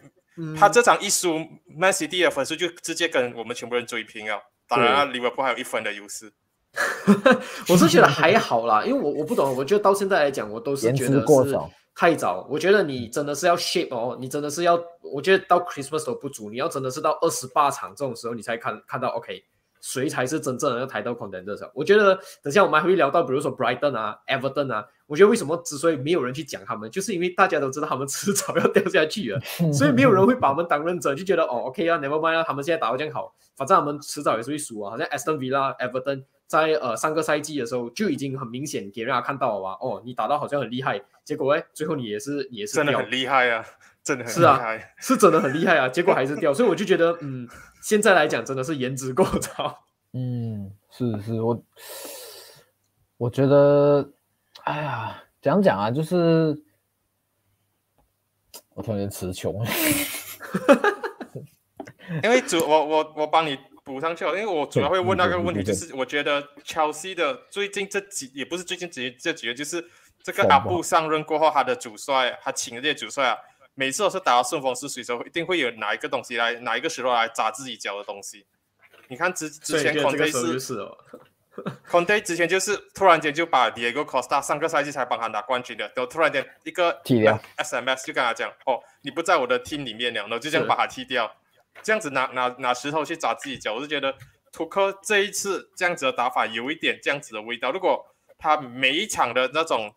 [0.57, 6.31] 他这场一输，Man City 的分数就直接跟我们全部人追平了，当然利物浦还有一分的优势。
[7.67, 11.59] 我是觉得还好啦，因为我我不懂，我觉得到现在来讲，我都是觉得是。
[11.95, 19.43] 太早，我觉得你真的是要 shape 哦，你真的是要，我觉得到 Christmas 都不足，你要真的是到二十八场这种时候，你才看看到 OK，
[19.79, 21.69] 谁才是真正的要抬到 contender 上。
[21.75, 29.39] 我觉得等下我们还会聊到，比如说 Brighton 啊，Everton 啊，我觉得为什么之所以没有人去讲他们，就是因为大家都知道他们迟早要掉下去了，
[29.71, 36.23] 所以没有人会把他们当认真，就觉得哦 OK 啊，Never mind 啊，他们现在打到这样好，反正他们迟早也是会输啊，好像 Aston Villa、Everton。
[36.45, 39.77] 在呃上个赛季的时候就已经很明显给人家看到了吧？
[39.81, 43.65] 哦，你打到好像很厉害，结果哎，最后你也是也是真的很厉害啊，
[44.03, 47.47] 真的很厉害，是真的很厉害啊，结果还是掉，所以我就觉得嗯，
[47.81, 49.83] 现在来讲真的是颜值过早。
[50.11, 51.63] 嗯，是是，我
[53.17, 54.07] 我觉得，
[54.63, 56.57] 哎呀，讲讲啊，就是
[58.73, 59.63] 我突然词穷，
[62.23, 63.57] 因为主我我我帮你。
[63.85, 69.85] 补上去了，因为我主要会问那个问题，就是我觉得 Chelsea 的最近这几也不是最近几这几个，就是
[70.23, 73.37] 这个阿布上任过后，他的主帅，他请的这些主帅啊，
[73.75, 78.45] 每次都是打到顺风顺水的时候，一定会有哪一个东西来，哪一个石头来砸自己脚的东西。
[79.09, 80.97] 你看之之前所以觉得这个 Conte 时候就是是哦，
[81.89, 91.31] Conte 之前就是突然间就把 Diego Costa 上个赛季才帮他拿冠军的，然后突然间一个 SMS 就跟他讲，哦，你不在我的 team 里面了，然后就这样把他踢掉，
[91.83, 94.15] 这样子拿拿拿石头去砸自己脚，我就觉得
[94.51, 97.71] 图克这一次这样子的打法有一点这样子的味道。
[97.71, 98.03] 如果
[98.37, 99.93] 他每一场的那种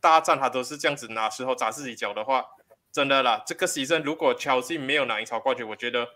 [0.00, 2.44] 大战他都是这样子拿石头砸自己脚的话，
[2.92, 6.08] 真的啦，这个 season 如果 Chelsea 没有拿英超冠军，我觉得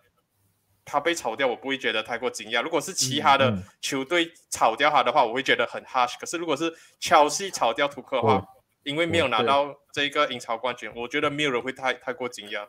[0.84, 2.62] 他被炒掉，我不会觉得太过惊讶。
[2.62, 6.14] 如果是其他的嗯球队炒掉他的话，我会觉得很 harsh。
[6.18, 8.46] 可是如果是 Chelsea 炒掉图克的话，嗯
[8.82, 12.66] 因为没有拿到这个英超冠军，我觉得没有人会太太过惊讶。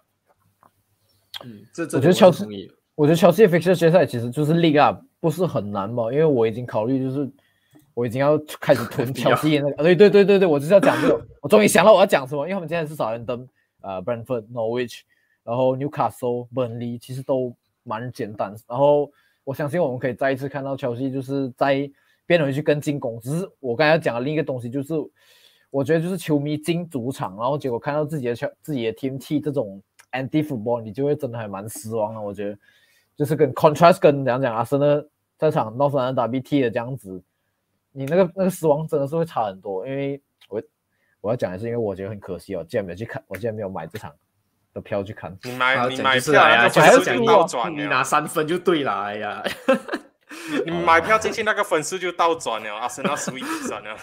[1.45, 2.69] 嗯，这这我觉得点很 Chelsea- 同意。
[2.95, 6.11] 我觉得乔西的 fixture 决赛其实就是 League Up，不是很难吧？
[6.11, 7.31] 因为我已经考虑，就是
[7.93, 13.47] 我已经要开始囤乔西的那个， 对对对对对，我就是要讲这个， 我终于想到我要讲什么，因为他们今天是少人登，
[13.79, 14.99] 呃，Brentford、Norwich，
[15.45, 18.55] 然后 Newcastle、Burnley，其实都蛮简单。
[18.67, 19.11] 然后
[19.43, 21.89] 我相信我们可以再一次看到乔西就是在
[22.25, 24.93] 变回去跟进攻，只是我刚才讲的另一个东西就是，
[25.69, 32.21] 我觉得就是球迷进主场，然后结果看到自己的球自己的 team 踢这种 anti football，你就会真的还蛮失望的。
[32.21, 32.57] 我觉得
[33.15, 35.03] 就是跟 contrast 跟讲讲阿森纳
[35.37, 37.21] 这场 North London Derby 踢的这样子，
[37.91, 39.85] 你那个那个失望真的是会差很多。
[39.85, 40.63] 因为我
[41.19, 44.13] 我要讲的是，因为我觉得很可惜哦，竟然没有去看，我竟然没有买这场
[44.73, 45.37] 的票去看。
[45.43, 48.03] 你买你买票，呀，那个就是讲倒转了你拿。
[48.03, 49.43] 三分就对了，哎呀，
[50.65, 53.97] 你买票进去那个粉丝就倒转了，阿森纳输一比三了。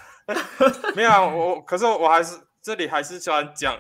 [0.94, 3.78] 没有啊，我可是我还是这里还是虽然讲，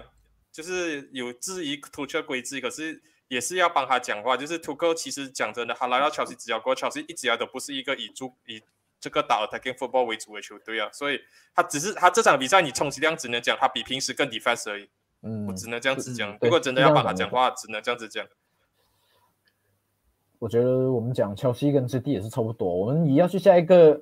[0.50, 4.36] 就是有质疑图克规制，可是也是要帮他讲话。
[4.36, 8.62] 就是图克其实讲真的，他来到乔西执教过后，乔西一直以来都不是一个以主以
[9.00, 11.20] 这个打 attacking football 为主的球队啊，所以
[11.54, 14.88] 他只是他这场比赛你充其量只能讲他比平时更 defense 而已，
[15.22, 16.30] 嗯我，只能这样子讲。
[16.38, 18.24] 对如果真的要帮他讲话，只能这样子讲。
[20.38, 22.72] 我觉得我们讲切尔西跟 City 也是差不多。
[22.72, 24.00] 我们也要去下一个，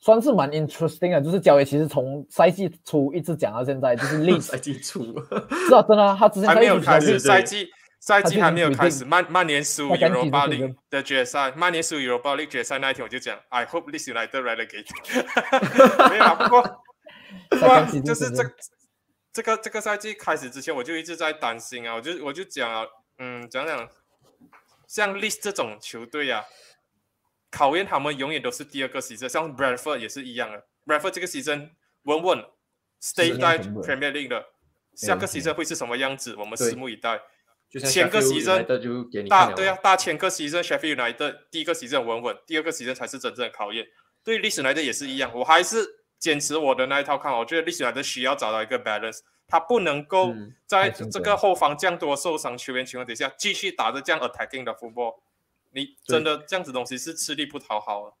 [0.00, 5.04] 算是蛮 interesting 的，就是交易其实从赛季初一直讲到现在，就是 Leeds 赛季初，
[5.68, 7.68] 是啊，真的啊，他之前 还没有开始赛季
[8.00, 14.88] 赛季，还没有开始，曼曼联输他赶紧 Europa League 的决赛，曼联输 Europa League 决赛那一天我就讲，I hope Leeds United relegate。
[16.08, 16.62] 没有啊，不过
[17.50, 18.52] 不过就是这就是
[19.34, 22.86] 这个这个赛季开始之前，我就一直在担心啊，我就我就讲啊，
[23.18, 23.90] 嗯，讲讲
[24.86, 26.44] 像 Leeds 这种球队啊，
[27.50, 31.70] 考验他们永远都是第二个 season，像 Bradford 也是一样的，Bradford 这个 season
[32.04, 32.44] 稳稳
[33.02, 34.46] stay 是在 Premier League 的，
[34.94, 37.20] 下个 season 会是什么样子，我们拭目以待。
[37.90, 38.64] 前个 season
[39.26, 43.84] 大对啊，大前个 season Sheffield United 第一个 season 稳稳，第二个 season 才是真正的考验。
[44.22, 47.38] 对历史来的也是一样，我还是坚持我的那一套看法。
[47.38, 55.16] 我觉得历史来的需要找到一个 balance，他不能够嗯在这个后方这样多受伤球员情况底下，继续打着这样 attacking 的 football，
[55.72, 58.12] 你真的这样子东西是吃力不讨好啊。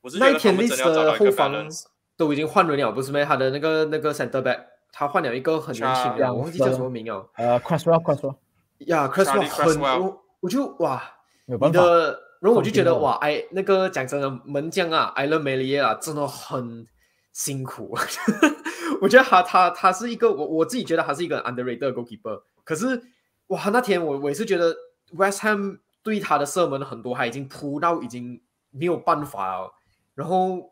[0.00, 1.86] 我是觉那一天得他们真的要找到一个 balance。
[2.16, 3.24] 都已经换人了，不是咩？
[3.24, 4.60] 他的那个那个 center back，
[4.92, 7.28] 他换了一个很年轻的，我忘记叫什么名哦。
[7.36, 8.34] 呃 c r a s w e l l c r a s w e l
[8.34, 11.00] l 呀 c r i s w e Charlie l 很我我就哇，
[11.46, 16.84] 你没有办法，的，然后我就觉得哇，哎，那个讲真的，门将啊，埃勒梅里耶啊，真的很
[17.32, 17.96] 辛苦。
[19.00, 22.42] 我觉得他他他是一个我我自己觉得他是一个 underrated goalkeeper。
[22.64, 23.00] 可是
[23.48, 24.74] 哇，那天我我也是觉得
[25.12, 29.72] West Ham 对他的射门很多，他已经扑到已经没有办法了。
[30.14, 30.70] 然后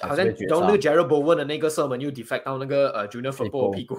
[0.00, 3.96] 好像然后那个杀 Jared Bowen 的那个射门又 defect 到那个呃 Junior 屁 Football 股屁股，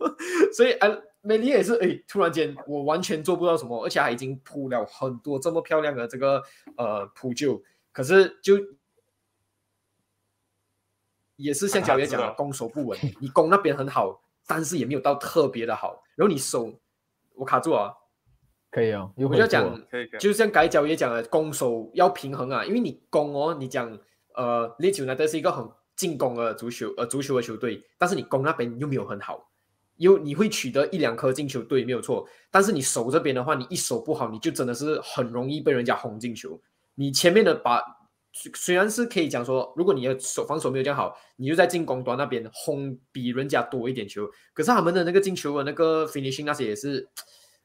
[0.52, 6.42] 所以哎，美丽也是哎，突然间我完全做不到什么，而且还已经扑了很多这么漂亮的这个
[6.76, 7.62] 呃扑救，
[7.92, 8.56] 可是就
[11.42, 16.72] 也是像啊小爷讲的，攻守不稳，你攻那边很好，但是也没有到特别的好，然后你守
[17.34, 17.92] 我卡住啊，
[18.70, 19.34] 可以啊，又我。
[19.34, 23.98] 就讲可以可以，就像改角也讲了，攻守要平衡啊，因为你攻哦，你讲
[24.34, 29.50] 呃，Leeds United 是一个很进攻的足球呃足球的球队，但是你攻那边又没有很好，
[29.96, 36.60] 又你会取得一两颗进球，对，没有错，但是你守这边的话，你一守不好，你就真的是很容易被人家轰进球。
[36.94, 37.82] 你前面的把
[38.32, 47.08] 虽虽然是可以讲说，如果你的守防守没有这样好，你就在进攻端那边轰比人家多一点球，可是他们的那个进球的那个 finishing 那些也是。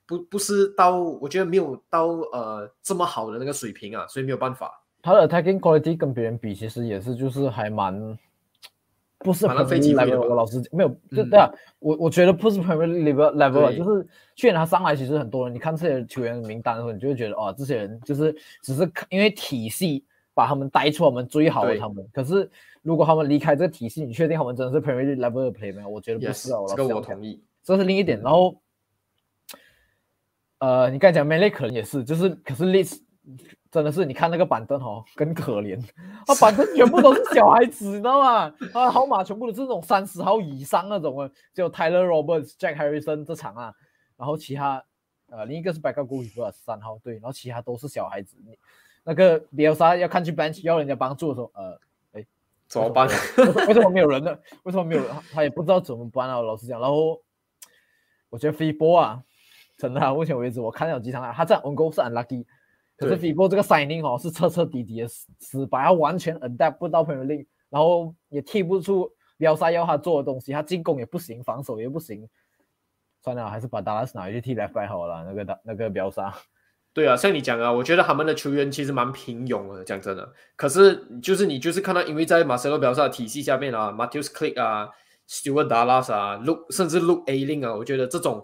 [0.10, 4.72] 不不是到，我觉得没有到呃这么好的那个水平啊，所以没有办法。
[5.02, 8.18] 他的 attacking quality 跟别人比，其实也是就是还蛮
[9.20, 18.34] 不是蛮浪费 Premier 机 League 会的 level，老实讲没有，就嗯对啊，我我觉得不是 Premier League level，啊就是去年他上来其实很多人，你看这些球员的名单的时候，你就会觉得哦，这些人就是
[18.64, 20.06] 只是看因为体系
[20.38, 22.48] 把他们带出我们最好的他们，可是
[22.84, 25.88] 如果他们离开这个体系，你确定他们真的是 Premier level 的 play 吗？
[25.88, 27.44] 我觉得不是啊，我这个我同意。
[27.64, 28.22] 这是另一点。
[28.22, 28.62] 然后，
[30.60, 33.00] 呃，你刚才讲 Melee 可能也是，就是可是 Leeds
[33.72, 35.84] 真的是，你看那个板凳哦，更可怜，
[36.28, 38.54] 他 板凳全部都是小孩子，你知道吗？
[38.72, 43.74] 他的号码全部都是那种三十号以上那种啊，只有 Tyler Roberts、Jack Harrison 这场啊，
[44.16, 44.84] 然后其他
[45.32, 48.38] 呃另一个是 backup goalkeeper 三号对，然后其他都是小孩子。
[48.46, 48.56] 你
[49.10, 51.80] 那个比尔莎要看去 bench 要人家帮助的时候，呃，
[52.68, 53.08] 怎么办？
[53.70, 54.38] 为什么没有人呢？
[54.64, 55.16] 为什么没有人？
[55.32, 56.42] 他也不知道怎么办啊。
[56.42, 57.22] 老实讲，然后
[58.30, 59.24] 我觉得 f i b o 啊，
[59.78, 62.46] 真的、啊，目前为止我看了几场啊，他这样 on goal 是 unlucky，
[62.98, 72.28] 可是 f 对 i b o 这个 signing 哦是彻彻底底的失失败，他完全 adapt 不到 Premier League，然后也踢不出标赛要他做的东西，他进攻也不行，防守也不行。
[73.24, 75.24] 算了，还是把达拉斯拿回去踢 left back 好了。
[75.24, 76.34] 那个达那个标杀，
[76.98, 80.28] 对啊，像你讲啊，我觉得他们的球员其实蛮平庸的，讲真的。
[80.56, 84.90] 可是就是你就是看到，因为在马塞洛表萨的体系下面啊，Matthews Click 啊
[85.30, 88.44] ，Stewart Dallas 啊，Luke 甚至 Luke A 令啊，我觉得这种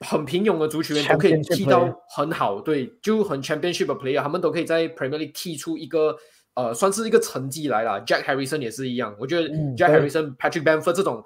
[0.00, 6.16] 很平庸的足球员都可以踢到很好，对，就很 Championship 的 player，他们都可以在 Premier League 踢出一个
[6.54, 8.02] 呃，算是一个成绩来了。
[8.06, 11.22] Jack Harrison 也是一样，我觉得嗯 Jack Harrison、Patrick Bamford 这种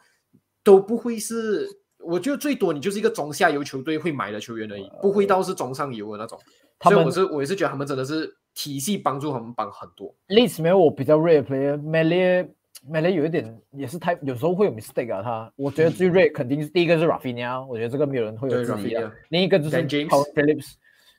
[0.65, 1.69] 都不会是。
[2.09, 6.39] 我觉得最多你就是一个中下游球队会买的球员而已，不会到是中上游的那种。
[6.79, 10.15] 他们所以我是我也是觉得他们真的是体系帮助他们帮很多。
[10.29, 12.49] Leeds 没有我比较 rare player m e l e
[12.87, 19.13] m e l e 有一点也是太有时候会有 mistake 啊，他我觉得最 rare 肯定是第一个是 Rafinha，我觉得这个没有人会有对质疑啊 Rafinha。
[19.29, 20.75] 另一个就是 James Phillips。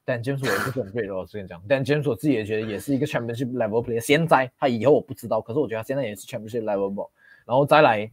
[0.05, 3.99] Dan James 我也不是很 rate 哦，我之前讲，Dan James 我自己也觉得也是一个 championship level player。
[3.99, 7.09] 现在他以后我不知道，可是我觉得他现在也是 championship level。
[7.45, 8.09] 然后再来，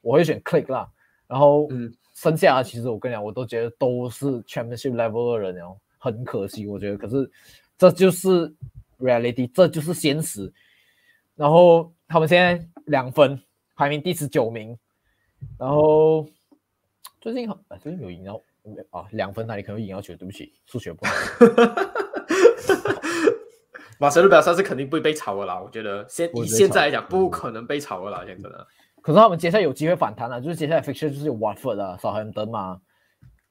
[0.00, 0.88] 我会选 Click 啦。
[1.28, 6.96] 然后嗯，剩下的其实我跟你讲，我都觉得都是 championship level 的人哦，很可惜，我觉得。
[6.96, 7.30] 可是
[7.76, 8.50] 这就是
[8.98, 10.50] reality，这就是现实。
[11.34, 13.38] 然后他们现在两分，
[13.74, 14.74] 排名第十九名。
[15.58, 16.26] 然后
[17.20, 18.40] 最近好，啊最近有赢到
[18.88, 20.16] 啊两分，哪里可能赢到球？
[20.16, 21.12] 对不起，数学不好。
[24.00, 28.66] 马塞洛表萨是肯定不会被炒的啦，我觉得现以现在来讲不可能被炒的啦，讲真的。
[29.06, 32.80] 可是他们接下来有机会反弹了，就是接下来 fixture 就是有 Watford 啊、少汉登嘛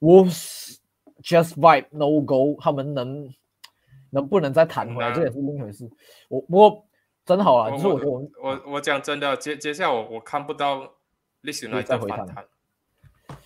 [0.02, 0.80] ，Wolves
[1.24, 3.34] just vibe no go，他们能
[4.10, 5.90] 能不能再弹回来，这也是另一回事。
[6.28, 6.86] 我不过
[7.26, 10.92] 真好啊，我就是我觉得我我我讲真的，接接下来我我看不到
[11.40, 13.38] 历史来再回弹再反弹，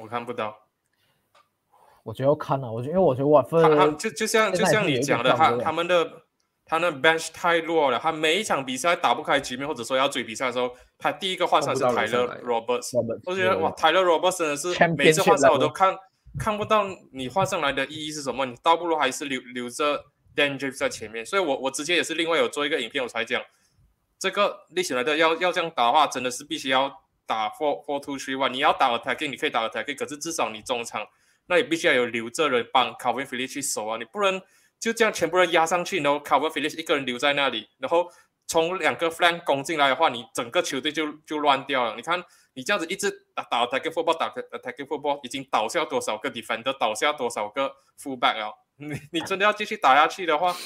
[0.00, 0.56] 我看不到。
[2.02, 6.24] 我觉得要看啊，我觉得因为我觉得 Watford 就就像就像你讲的，他他们的
[6.64, 15.94] 他那 bench 太弱了，他每一场比赛打不开局面，或者说要追比赛的时候，他第一个换上是 Tyler 上来 Roberts，Roberts，我觉得哇，Tyler Roberts 真的是每次换上我都看
[16.38, 20.02] 看不到你换上来的意义是什么，你倒不如还是留留着
[20.34, 21.26] Dan James 在前面。
[21.26, 23.42] 所以我我之前也是另外有做一个影片，我才讲
[24.18, 26.90] 这个立起来的要要这样打的话，真的是必须要
[27.26, 31.06] 打 four four two three one，你要打 attacking 你可以打 attacking，可是至少你中场。
[31.48, 34.40] 那你必须要有留着人帮 Calvin Phillips 去守啊，你不能
[34.82, 38.10] 就这样全部人压上去，然后 Calvin Phillips 一个人留在那里，然后
[38.48, 41.94] 从两个 flank 攻进来的话，你整个球队就就乱掉了。
[41.94, 42.20] 你看
[42.54, 48.52] 你这样子一直打打 attacking football，打 attacking football，已经倒下多少个 defender，倒下多少个 fullback 了。
[48.76, 50.56] 你你真的要继续打下去的话，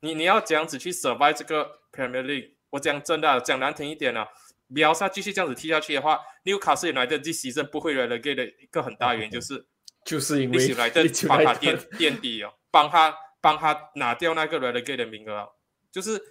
[0.00, 4.28] 你你要这样子去 survive 这个 Premier League，我讲真的啊，讲难听一点啊。
[4.68, 9.64] 比继续这样子踢下去的话，纽卡斯来的这 season 不会 relegate 的一个很大原因就是
[10.04, 15.48] 就是因为历史来的历史帮他来的垫垫底哦，帮他帮他拿掉那个 relegate 的名额，
[15.90, 16.22] 就是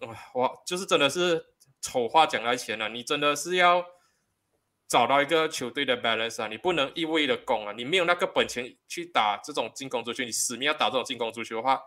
[0.00, 1.44] 哇，我就是真的是
[1.82, 3.84] 丑话讲在前了，你真的是要
[4.88, 11.78] 找到一个球队的 balance 啊，你不能一味的攻啊，你没有那个本钱去打这种进攻足球，你死命要打这种进攻足球的话，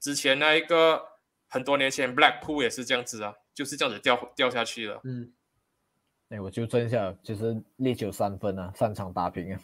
[0.00, 1.04] 之前那一个
[1.46, 5.02] 很多年前 Blackpool 也是这样子啊，就是这样子掉掉下去了。
[5.04, 5.34] 嗯，
[6.30, 9.60] 哎，我纠正一下，就是烈酒三分啊，三场打平啊，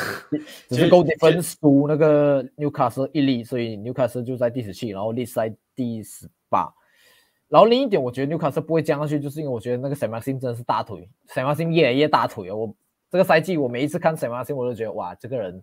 [0.68, 6.72] 只是够点分输那个纽卡斯一粒，所以纽卡斯就在第十七，然后利在第十八。
[7.48, 12.54] 然后另一点，我觉得纽卡斯不会降下去，就是因为我觉得那个 Sam 真的是大腿，Sam Maxim 越来越大腿啊！
[12.54, 12.74] 我
[13.10, 15.62] 这个赛季我每一次看 Sam 我都觉得哇，这个人。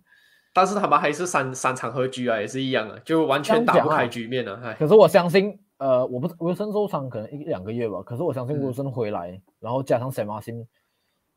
[0.52, 4.60] 但是他们还是三三场和局啊，也是一样的，就完全打不开局面了。
[4.64, 10.66] 哎，可是我相信，呃我不是 wilson 收可能一两个月吧可是我相信 wilson 回来然后加上 sema sing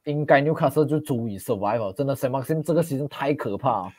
[0.06, 3.92] 应该 newcastle 就足以 survival 真的 sema sing 这个事情太可怕了。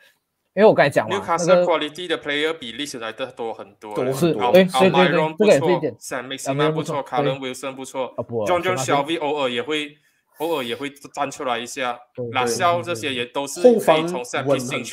[0.54, 9.96] 因为我刚才讲了 newcastle quality 的 player 比历史来的多很多都是好的好内容不错一点 sema 不错卡伦威森不错啊不 john john Shelby 偶尔也会
[10.38, 11.98] 偶尔也会站出来一下
[12.32, 14.84] 拉肖这些也都是后方从 sema 进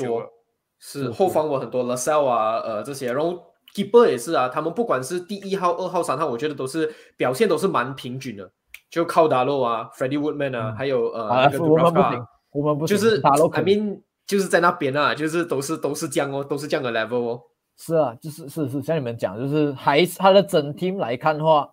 [0.80, 3.41] 是后方我很多拉肖啊呃这些然后
[3.78, 8.52] keeper 也是啊，他们不管是第一号、二号、三号，我觉得都是表现都是蛮平均的，
[8.90, 10.76] 就靠达洛啊，Freddie Woodman 啊，嗯。
[10.76, 17.42] 还有呃我们不行，我们不，就是打都 I mean 就是在那边啊，就是都是都是这样哦，都是这样的 level 哦。
[17.78, 21.70] 是啊，就是是是，像你们讲，就是还是他的整 team 来看的话，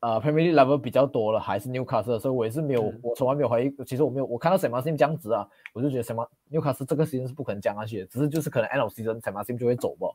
[0.00, 3.00] 呃，Premier League level 比较多了，还是 Newcastle，所以我也是没有，嗯。
[3.04, 3.72] 我从来没有怀疑。
[3.86, 9.20] 其实我没有，我看到 s a m a s i m 这样子啊，我就觉得什么 Newcastle 这个 season 是不可能降下去的，只是就是可能 end of season
[9.20, 10.08] s a m a s i m 就会走吧，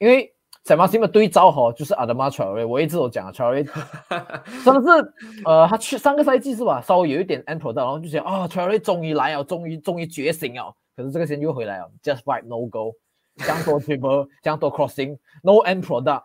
[0.00, 0.34] 因为
[0.64, 3.62] s a m a s i m 的对照哈，就是 Adama Traore，我一直都讲啊，Traore
[4.64, 5.12] 真的是，
[5.44, 12.94] 呃，他去上个赛季是吧，稍微有一点 end product，然后就觉得啊，Traore 终于来了，终于终于觉醒了，可是这个先又回来了，just right no go。
[13.36, 16.24] 这样多 triple，这样多 crossing，no end product，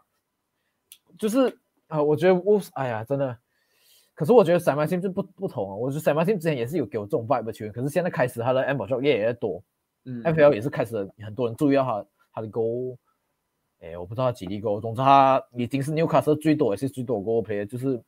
[1.18, 1.48] 就是
[1.88, 3.38] 啊、呃我觉得 Wolves，哎呀，真的，
[4.16, 9.64] 可是我觉得 Sam Sim 就不不同啊，我觉得 Sam Sim 之前也是有给我这种 vibe 的球员，可是现在开始他的 end product 越来越多、
[10.06, 12.98] 嗯 f l 也是开始很多人注意到他他的 goal，
[13.86, 18.02] 哎，我不知道他几粒 goal，总之他已经是 Newcastle 最多也是最多 goal player，就是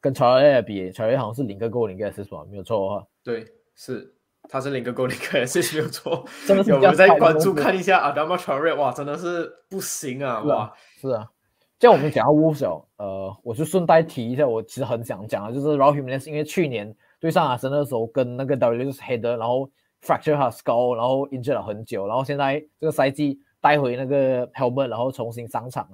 [0.00, 1.70] 跟 c h a r l e 比 c h a r l e 好像是零个
[1.70, 3.06] goal 零个 assist 吧，没有错的话。
[3.24, 4.14] 对，是
[4.48, 8.76] 他是零个 goal 零个 assist 没有错， 真的是有在关注看一下 Adama Traore？
[8.76, 10.42] 哇，真的是不行啊！
[10.42, 11.30] 是啊哇，是啊，
[11.78, 19.70] 这样我们讲到 Wolves 哦呃，我就顺带提一下，我其实很想讲的，就是 Raul Jimenez，因为去年对上阿森纳的时候跟那个 W 就是 header，然后
[20.02, 25.88] fracture 他的 skull，然后 injured 了很久，然后现在这个赛季带回那个 helmet，然后重新上场，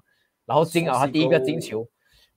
[0.44, 1.86] 然后进了他第一个进球，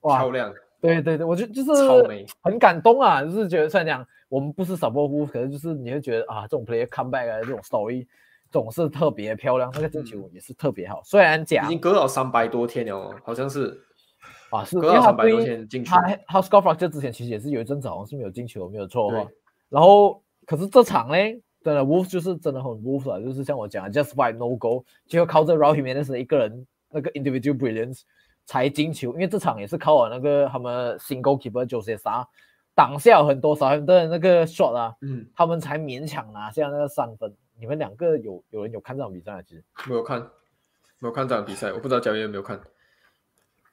[0.00, 0.18] 哇。
[0.18, 2.26] 漂，亮，对对对，我就超美。
[2.26, 8.06] 是很感动啊，就是觉得虽然讲我们不是 support Wolves，可是就是你会觉得啊，这种 player comeback 啊，这种 story
[8.50, 13.80] 总是特别漂亮，那个进球也是特别好，虽然讲已经隔了三百多天了哦，好像是。
[14.50, 15.94] 啊，是因隔为他了三百多对天进球。
[15.94, 19.08] 他，他 score fracture 之前其实也是有一阵子好像是没有进球，没有错。
[19.68, 21.14] 然后可是这场呢，
[21.62, 28.02] 真的 Wolf 就是真的很 Wolf 啊，就是像我讲的 just fight no goal，就靠着 Raul Jimenez 一个人那个 individual brilliance
[28.46, 32.26] 才进球，因为这场也是靠我那个他们新 goalkeeper Jose Sa
[32.74, 37.34] 挡下很多少的那个 shot 啊，嗯，他们才勉强拿下那个三分。
[37.58, 39.42] 你们两个有有人有看这场比赛吗？
[39.42, 40.20] 其实没有看，
[40.98, 42.58] 没有看这场比赛，我不知道教练有没有看。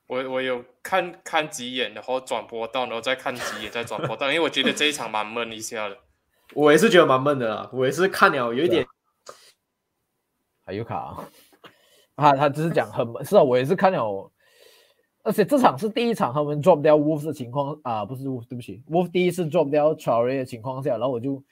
[0.08, 5.98] 我我有看看几眼，然后转播到，然后再看几眼，再转播到，因为我觉得这一场蛮闷一下的。
[6.54, 8.86] 我也是觉得蛮闷的啦，我也是看了有一点，
[10.66, 11.30] 还有卡啊，
[12.16, 14.32] 他他只是讲很闷 是啊，我也是看了，
[15.24, 21.44] 而且这场是第一场他们 drop 掉 Wolf 的情况啊，不是 Wolf，对不起，Wolf 第一次 drop 掉 Traore 的情况下，然后我就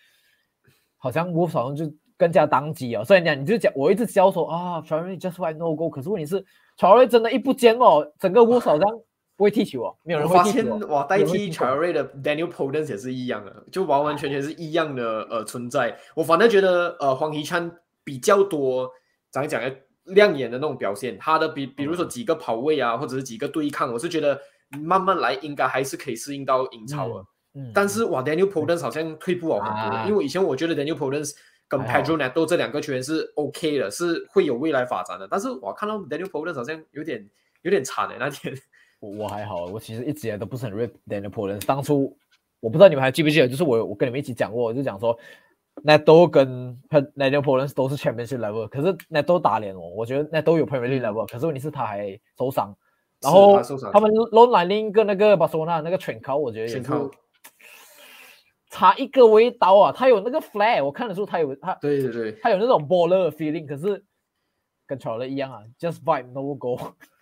[0.97, 6.43] 好像 Wolf 好像就更加当机啊，所以讲你就讲我一直教说啊 Traore just why no go，可是问题是
[6.77, 8.87] Traore 真的一不见哦，整个 Wolf 好像
[9.37, 15.97] 不会踢球啊，没有人会我发现哇，代替有人会踢球 Traore 的 Daniel Podence 也是一样的，就完完全全是一样的呃存在。
[16.15, 17.69] 我反正觉得呃黄怡川
[18.03, 18.89] 比较多，
[19.31, 19.75] 讲讲的
[20.05, 24.39] 亮眼的那种表现，他的比比如说几个跑位啊，或者是几个对抗，我是觉得
[24.81, 27.25] 慢慢来应该还是可以适应到英超的。
[27.55, 31.33] 嗯，但是哇，Daniel Podence 好像退步了很多，啊因为我以前我觉得 Daniel Podence
[31.67, 35.27] 跟 Pedro Neto 这两个球员是 OK 的，是会有未来发展的。
[35.29, 37.29] 但是我看到 Daniel Podence 好像有点
[37.63, 38.55] 有点惨的那天。
[38.99, 42.17] 我我还好，我其实一直以来都不是很 rate Daniel p o l a n 当初
[42.59, 45.17] 我不知道你们还记不记得，就是我我跟你们一起讲过，我就讲说
[45.83, 50.65] Neto 跟 Daniel p o l a n 都是 Championship level，可是 Neto 打脸我，我觉得 Neto 有
[50.65, 52.75] Premier League level，可是问题是他还受伤，
[53.21, 53.59] 然是后
[53.91, 54.11] 他们
[54.51, 56.83] 来另一个那个巴塞罗那那个 t r n c o 我觉得也是
[58.69, 64.03] 差一个微刀啊，他有那个 flag，我看得出他有他对对对，他有那种 baller feeling，可是
[64.85, 66.55] 跟 r l 一样啊，just vibe no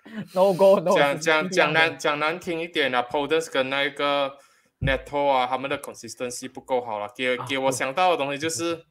[0.34, 4.38] go，no go no 讲讲讲难难讲难听一点啊 p o d e s 跟那个
[4.82, 7.10] Neto 啊，他们的 consistency 不够好了。
[7.16, 8.86] 给啊给我想到的东西就是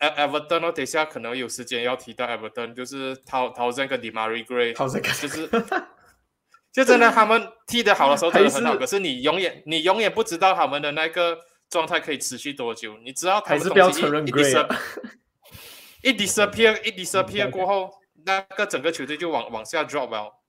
[0.00, 5.48] ，E Everton 哦，等一下可能有时间要提到 Everton，就是陶陶真跟 Demary Gray，就是
[6.72, 11.38] 就真的他们踢得好的时候真的很好，是可是你永远你永远不知道他们的那个
[11.70, 14.02] 状态可以持续多久，你知道他们东西
[16.02, 17.90] 一 disappear 一 disappear 嗯过后，
[18.24, 20.40] 那个整个球队就往往下 drop 了。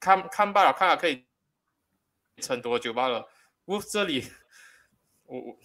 [0.00, 1.24] 看看罢了，看了可以
[2.40, 3.28] 撑多久罢了。
[3.64, 4.24] 我这里，
[5.26, 5.56] 我我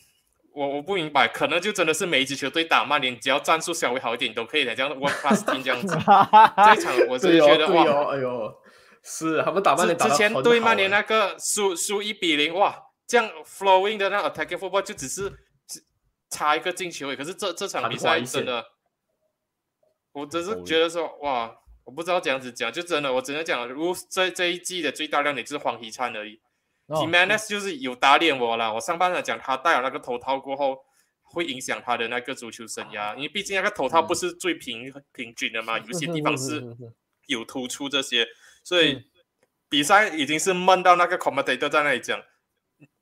[0.54, 5.96] 我我不明白，可能就真的是每一支球队打曼联，只要战术稍微好一点都可以的，这样 one plus team 这样子。
[5.98, 8.62] 这一场我是觉得哇，哦，哎呦，
[9.04, 15.30] 是他们打曼联之前对曼联那个输输一比零，哇，这样 flowing 的那 attacking football 就只是
[15.68, 15.84] 只
[16.30, 17.16] 差一个进球而已。
[17.16, 18.64] 可是这这场比赛真的，
[20.18, 26.42] 我只是觉得说哇，我不知道这样子讲，就真的我只能讲 f 这这一季的最大亮点就是黄喜灿而已。
[26.88, 28.74] 哦 t i m a n e s 就是有打脸我了。
[28.74, 30.80] 我上半场讲他戴了那个头套过后，
[31.22, 36.64] 会影响他的那个足球生涯，因为毕竟那个头套不是最平平均的嘛，有些地方是
[37.28, 38.26] 有突出这些，
[38.64, 39.04] 所以嗯
[39.70, 42.20] 比赛已经是闷到那个 commentator 在那里讲，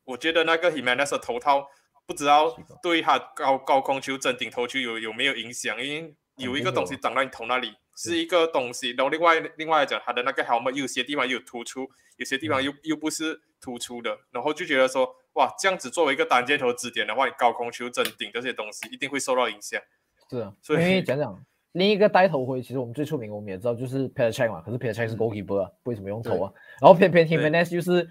[0.03, 1.67] 我觉得那个 Jimenez 的头套
[2.07, 19.81] 不知道对他高高空球、真顶头球有有没有影响，因为有一个东西长在你头那里是一个东西，然后另外另外来讲，它的那个 helmet 有些地方有突出，有些地方又又不是突出的，然后就觉得说，哇，这样子作为一个单箭头支点的话，你高空球、真顶这些东西一定会受到影响。
[20.29, 21.39] 是啊，所以因为讲讲
[21.73, 25.03] 另一个带头盔，其实我们最出名，我们也知道就是 p e t r c h e k 嘛，可是 p e t r c h
[25.03, 26.51] e k 是 goalkeeper 啊，为什么用头啊？
[26.81, 28.09] 然后偏偏 Jimenez 就是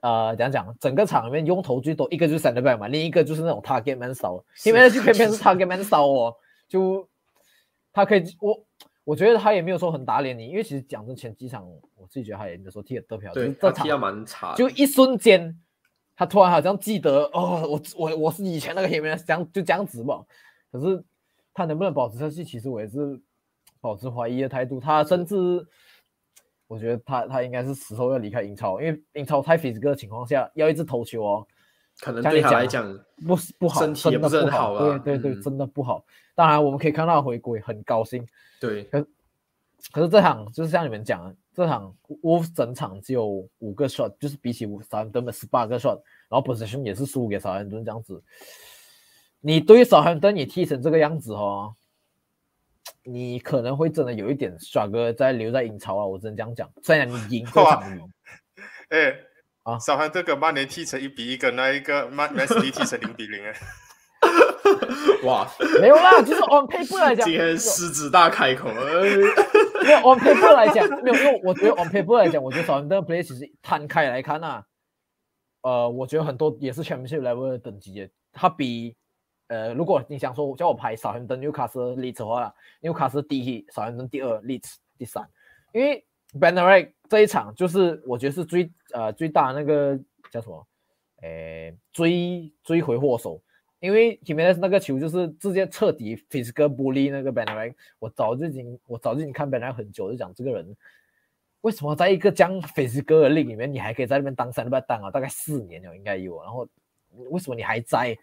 [0.00, 6.34] 呃讲讲整个场里面用头最多，一个就是 back 嘛，另一个就是那种 target man 少，Jimenez 就偏偏是 target man 少哦，
[6.68, 7.08] 就
[7.92, 8.66] 他可以我。
[9.02, 11.66] 我觉得他也没有说很打脸你，因为其实讲真，前几场
[11.96, 15.58] 我自己觉得他也没有说踢的特别好，就对是踢的蛮差，就一瞬间，
[16.14, 20.22] 他突然好像记得哦，我我我是以前那个 Jimenez 这样就这样子嘛。
[20.70, 21.02] 可是
[21.52, 23.20] 他能不能保持下去，其实我也是
[23.80, 24.78] 保持怀疑的态度。
[24.78, 25.66] 他甚至
[26.68, 31.48] 我觉得他他应该是时候要离开英超，因为英超太 physical 的情况下，要一直投球哦，
[31.98, 36.04] 可能对他来讲，不是不好，身体也真的不是很好好啊对对对，嗯真的不好。
[36.34, 38.26] 当然我们可以看到回归，很高兴。
[38.60, 38.84] 对
[39.92, 48.22] 可是这场就是像你们讲的，这场 Wolves 整场只有五个 shot，就是比起少安顿的十八个 shot，然后 possession 也是输给少安顿这样子。
[49.40, 51.74] 你对少安顿也踢成这个样子哦，
[53.02, 56.70] 你可能会真的有一点耍哥在留在英超啊，我只能这样讲。
[56.82, 58.12] 虽然你赢这哇场赢，
[58.90, 59.16] 哎，
[59.70, 59.78] 啊。
[59.78, 63.54] 小汉这个曼联踢成一比一，跟那一个曼曼 City 踢成零比零，哎，
[65.24, 65.48] 哇，
[65.80, 69.02] 没有啦，就是 on paper 来讲，今天狮子大开口，呃
[69.82, 74.62] 没有 on paper 来讲，没有，因为我觉得 on paper 来讲，我觉得少安顿 play 其实摊开来看啊，
[75.62, 78.94] 呃，我觉得很多也是 championship level 的等级的，他比
[79.48, 85.26] 呃，如果你想说叫我排少林登、纽卡斯、利兹的话，纽卡斯第一，少林登第二，利兹第三，
[85.72, 86.04] 因为
[86.38, 89.98] b e n a r e 这一场就是我觉得是最呃最大那个
[90.30, 90.66] 叫什么，
[91.22, 93.40] 诶追追回祸首。
[93.80, 99.64] 因为 Jimenez 那个球就是直接彻底 physical bully 那个 b e n a r e 我早就已经我早就已经看 b e n
[99.64, 100.76] a r e 很久，就讲这个人
[101.62, 106.68] 为什么在一个这样 physical 的里里面，你还可以在那边当三拜当啊，大概四年了应该有，然后
[107.30, 108.16] 为什么你还在？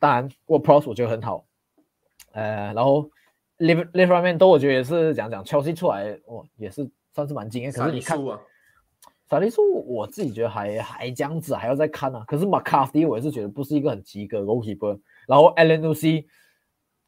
[0.00, 1.44] 当然，我 pros 我觉得很好，
[2.32, 3.10] 呃，然后
[3.58, 7.72] live live 方面都我觉得也是讲讲 Chelsea 出来，哦，也是算是蛮惊艳。
[7.72, 8.16] 可是你看，
[9.28, 12.24] 萨利苏，我自己觉得还还这样子，还要再看啊。
[12.26, 14.98] 可是马卡迪，我也是觉得不是一个很及格的 goalkeeper。
[15.26, 16.26] 然后 Alan u c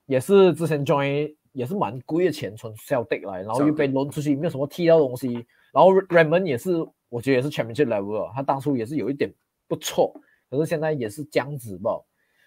[0.07, 5.33] 也是之前 join 也是蛮贵的钱从 Celtic 来，然后又被 loan 出去，没有什么踢到东西。
[5.73, 9.33] 然后 Raymond 也是，我觉得也是 championship level，啊他当初也是有一点
[9.67, 10.13] 不错，
[10.51, 11.93] 可是现在也是这样子吧。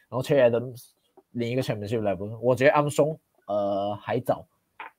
[0.09, 0.83] 然后 c h a Adams
[1.31, 3.17] 另一个 championship level，我觉得 Armstrong
[3.47, 4.45] 呃还早，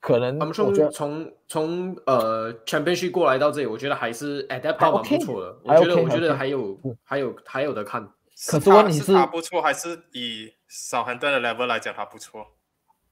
[0.04, 5.56] 可能他们说我觉得从从呃 Championship 过来到这里，我觉得还是 adapt 到蛮不错的。
[5.64, 8.06] 还我觉得我觉还得还有嗯还有还有的看。
[8.48, 12.46] 可是问题是他不错，还是以少寒顿的 level 来讲他不错。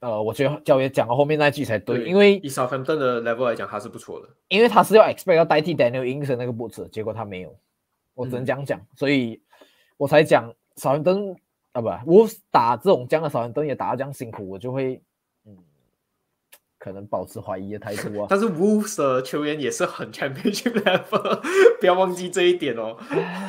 [0.00, 4.28] 呃，我觉得教练讲到后面那句才对，因为以 Southampton 的 level 来讲，他是不错的。
[4.48, 7.56] 因为他是要 expect 要代替 Daniel Ings 的那个 boots，结果他没有，
[8.12, 9.40] 我只能嗯这样讲，所以
[9.96, 11.34] 我才讲少寒灯
[11.72, 15.00] 啊不，Wolves 打这种这样的少寒灯也打到这样辛苦，我就会嗯，
[16.82, 18.26] 可能保持怀疑的态度啊。
[18.30, 21.40] 但是 Wolves 的球员也是很 Championship level，
[21.78, 22.96] 不要忘记这一点哦。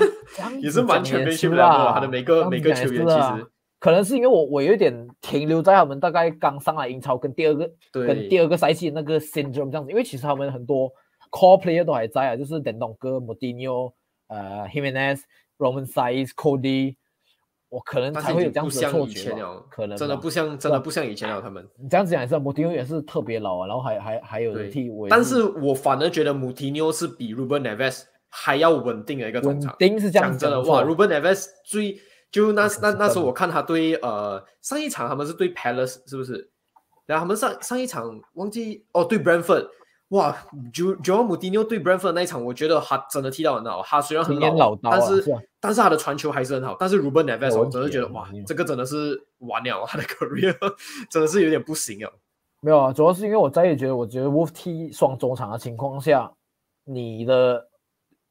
[0.62, 3.48] 也是蛮 Championship 是 level 啊他的每个每个球员其实
[3.80, 10.92] 可能是因为我我有一点停留在他们大概刚上来英超跟第二个跟第二个赛季那个 syndrome 这样子，因为其实他们很多
[11.32, 13.92] core player 都还在啊，就是等东哥、m o d i n o
[14.28, 15.22] 呃 Himenez、
[15.58, 16.96] Roman Size、Cody，
[17.74, 21.42] 我可能才会有这样经不像子的错觉可能真的不像，真的不像以前了。
[21.42, 29.76] 他们你这样子讲也是 i n o 也是特别老啊，然后还还还有人对替我，但是我反而觉得姆提纽是比 Ruben Neves 还要稳定的一个中稳场。
[29.80, 32.00] 定是这样讲真的，讲哇错，Ruben Neves 最
[32.32, 36.48] 就那那那时候我看他对呃上一场他们是对 Palace 是不是？
[37.08, 39.68] 然后他们上上一场忘记哦对 Brentford，
[40.14, 40.36] 哇
[40.72, 45.26] ，Jo m u t i n o 对 Brentford 那一场，我觉得他真的踢到很好，他虽然很老但是
[45.60, 46.76] 但是他的传球还是很好。
[46.80, 50.56] 但是 Ruben Neves 我觉得哇这个真的是完了他的 career，
[51.10, 52.12] 真的是有点不行啊。
[52.62, 56.32] 没有啊，主要是因为我再也觉得，我觉得 Wolf 踢双中场的情况下，
[56.86, 57.68] 你的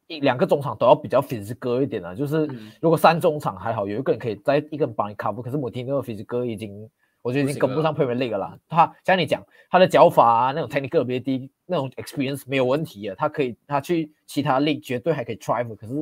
[0.06, 6.88] 一两个中场都要比较 physical 一点啊，就是嗯如果三中场还好，有一个人可以在一个人帮你 cover，可是姆蒂诺 physical 已经
[7.22, 8.58] 我觉得已经跟不上 Premier League 了。
[8.68, 15.94] 他像你讲，他的脚法啊，那种 technical ability，那种 experience 没有问题的，他可以他去其他 league 绝对还可以 thrive，可是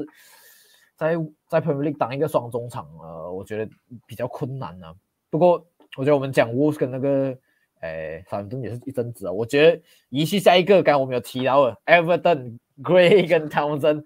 [0.97, 1.15] 在
[1.47, 3.71] 在 Premier League 当一个双中场，呃，我觉得
[4.07, 4.95] 比较困难啊。
[5.31, 5.65] 不过
[5.97, 7.37] 我觉得我们讲 Wolves 跟那个。
[7.83, 9.33] 诶，反正也是一阵子啊。
[9.33, 14.05] 我觉得移去下一个，刚刚我们有提到了 Everton、 Gray 跟 Townsend，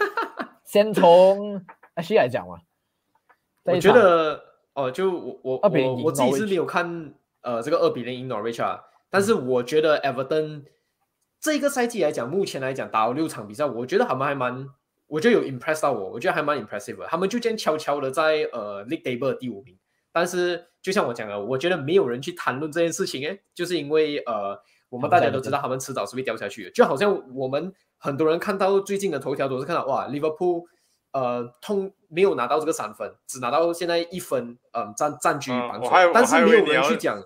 [0.64, 1.62] 先从
[1.96, 2.60] H 来讲嘛。
[3.62, 4.42] 这我觉得
[4.84, 10.64] 哦，就我我2比0赢我我自己是没有看呃这个二比零赢 Norwich 啊，但是我觉得 Everton
[11.40, 14.68] 这个赛季来讲，目前来讲打了六场比赛，我觉得他们还蛮，
[15.06, 17.06] 我觉得有 impress 到我，我觉得还蛮 impressive 的。
[17.06, 19.78] 他们就这样悄悄的在呃 League Table 第五名，
[20.12, 24.60] 但是就像我讲的，我觉得没有人去谈论这件事情，诶，就是因为呃
[24.90, 30.64] 我们大家都知道他们迟早是会掉下去的，就好像我们很多人看到最近的头条都是看到哇，Liverpool
[31.12, 37.22] 呃通没有拿到这个三分，只拿到现在一分，嗯占占据嗯榜首，但是没有人去讲。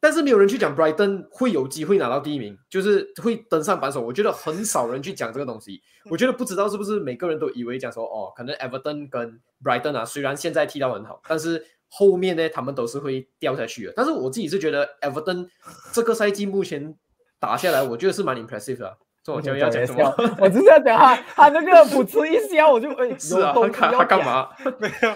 [0.00, 4.00] 但是没有人去讲 Brighton 会有机会拿到第一名，就是会登上榜首。
[4.00, 5.82] 我觉得很少人去讲这个东西。
[6.08, 13.92] 我觉得不知道是不是每个人都以为讲说，哦，可能 Everton 跟 Brighton 啊，虽然现在踢到很好，但是后面呢，他们都是会掉下去的。
[13.96, 15.48] 但是我自己是觉得 Everton
[15.92, 16.96] 这个赛季目前
[17.40, 18.96] 打下来，我觉得是蛮 impressive 的啊。
[19.28, 20.14] 这我就要讲什么？
[20.40, 23.90] 我只是要讲他，他那个 不吃一笑，我就哎，是啊，他？
[23.92, 24.48] 他干嘛？
[24.80, 25.14] 没有，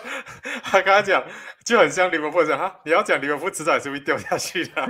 [0.62, 1.24] 他刚才讲
[1.64, 4.86] 就很像利物浦讲哈，你要讲利物浦迟早也是会掉下去的。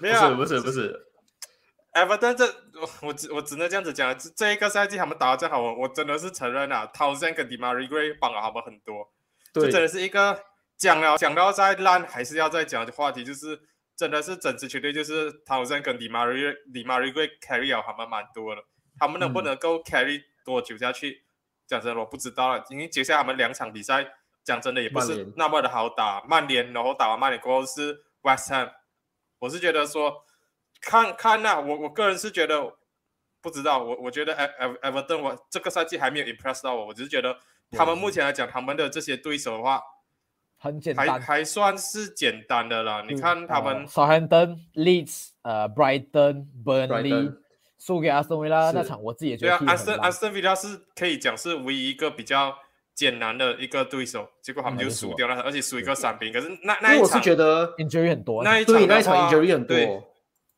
[0.00, 1.06] 没有啊，不是不是不是
[1.94, 2.44] ，Everton 这
[2.80, 7.48] 我我只我只能这样子讲，这这一个赛季他们打的这好，我我真的是承认啊 t o w s e n 跟
[8.20, 9.08] 帮了他们很多，
[9.52, 10.38] 这对真的是一个
[10.78, 13.58] 讲了讲到再烂还是要再讲的话题，就是
[14.02, 18.64] 真的是整支球队就是 t o w s e n 跟 Demarai Demarai Gray carry 了他们蛮多的，
[18.98, 19.44] 他们能不嗯。
[19.44, 21.22] 能够 carry 多久下去？
[21.68, 28.72] 讲真的我不知道了，因为接下来他们两场比赛讲真的也不是那么的好打，曼联然后打完曼联过后是 West Ham，
[29.38, 30.24] 我是觉得说
[30.80, 32.76] 看看呐、我我个人是觉得
[33.40, 37.38] 不知道，我我觉得 Ev Ev- Everton 我这个赛季还没有 impress 到我，我只是觉得
[37.70, 39.82] 他们目前来讲，他们的这些对手的话，还
[40.62, 41.06] 很简单。
[41.06, 43.04] 还还算是简单的啦。
[43.08, 47.34] 你看他们，Southampton、Leeds、呃 Brighton、Burnley
[47.78, 52.56] 输给阿斯顿维拉那场，我自己也觉对啊，得踢得很烂安森安森维拉是可以讲是唯一一个比较
[52.94, 56.32] 艰难的一个对手，结果他们就输掉了，而且输一个三比零。
[56.32, 58.44] 可是那因为我是那一场觉得 injury 很多。
[58.44, 59.76] 那一场对那一场 injury 很多。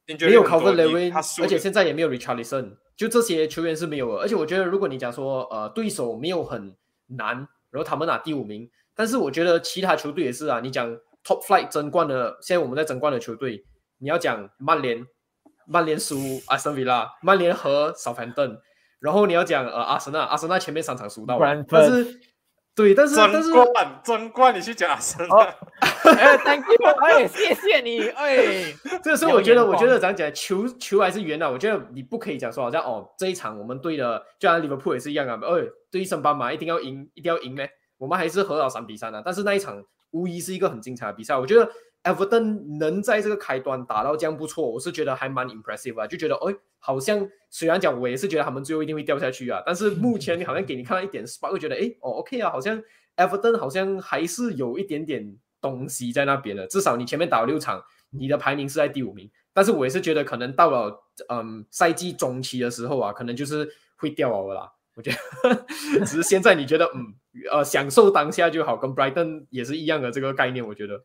[0.07, 4.21] 没有 Calvin 你 Lewin，而且现在也没有 Richarlison，就这些球员是没有的。
[4.21, 6.77] 而且我觉得，如果你讲说呃对手没有很
[7.07, 7.37] 难，
[7.71, 10.61] 然后他们拿第五名，但是我觉得其他球队也是啊。
[10.61, 10.89] 你讲
[11.25, 13.65] Top Flight 争冠的，现在我们在争冠的球队，
[13.99, 15.07] 你要讲曼联，
[15.67, 16.17] 曼联输
[16.47, 18.59] 阿森维拉，曼联和 Southampton，
[19.01, 22.21] 然后你要讲呃阿森纳，阿森纳前面三场输到了但是
[22.75, 25.35] 对，但是但是争冠争冠，你去讲阿森纳。
[25.35, 25.55] 哦
[26.05, 31.51] 哎，Thank you，哎，谢谢你，哎，这个时候我觉得，我觉得怎样讲，球球还是圆的。
[31.51, 37.65] 我觉得你不可以讲说好像哦，这一场我们队的，就像利物浦也是一样啊，哎，对升班马一定要赢，一定要赢呢。
[38.05, 41.35] 我们还是和到三比三的、但是那一场无疑是一个很精彩的比赛。
[41.35, 41.67] 我觉得
[42.03, 52.79] Everton 能在这个开端打到这样不错，我是觉得还蛮 impressive 啊，就觉得哎，好像虽然讲我也是觉得他们最后一定会掉下去啊，但是目前你好像给你看到一点 spark，会觉得哎，哦 OK 啊，好像
[53.17, 59.31] Everton 好像还是有一点点东西在那边的，至少你前面打了六场，你的排名是在第五名。
[59.55, 60.95] 但是我也是觉得，可能到了
[61.29, 64.73] 嗯赛季中期的时候啊，可能就是会掉了啦。
[64.97, 65.11] 我觉
[65.43, 67.15] 得，只是现在你觉得嗯
[67.53, 70.67] 呃享受当下就好，跟 Brighton 也是一样的这个概念。
[70.67, 71.01] 我觉得。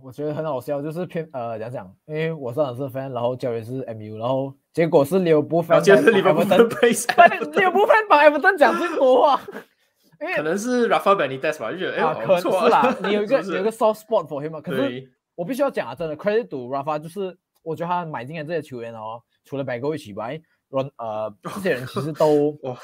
[0.00, 9.40] 我觉得很好笑，就是偏呃讲讲，因为我是很是 fan，然后教练是 MU，然后结果是利物浦然 fan， 是利物浦登，的 base，但利物浦 fan 把 Everton 讲这么多话，
[10.20, 12.64] 因为可能是 Rafa Benitez 吧，就觉得哎、啊，好可不错啊。
[12.64, 22.76] 是啦， 你有一个有一个 soft spot for him 嘛，可是我必须要讲啊，真的 credit to Rafa，就是我觉得他买进来这些球员哦，除了 b a g o 以外，人呃这些人其实都哇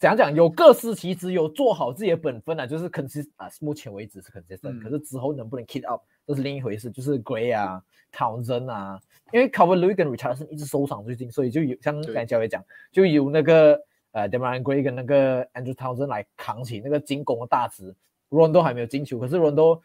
[0.00, 6.90] 怎样讲，有各司其职，有做好自己的本分啊，就是 consist 啊，目前为止是 consistent，、嗯可是之后能不能 keep up，这是另一回事。
[6.90, 8.98] 就是 Gray 啊，Townsend 啊，
[9.30, 13.78] 因为 Calvin Lewin 跟 Richardson 一直受伤最近，所以就有像刚才教练讲，就有那个
[14.12, 17.94] 呃 Demaran Gray 跟那个 Andrew Townsend 来扛起那个进攻的大旗。
[18.30, 19.82] Rondo 还没有进球，可是 Rondo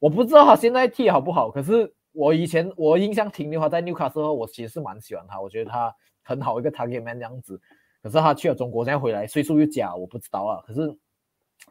[0.00, 7.60] 我不知道他现在踢好不好，可是我以前我印象停留他在纽卡斯后，我其实是蛮喜欢他，我觉得他很好一个 target man 这样子。
[8.02, 10.62] 可是他去了中国，现在回来岁数又假，我不知道啊。
[10.66, 10.96] 可是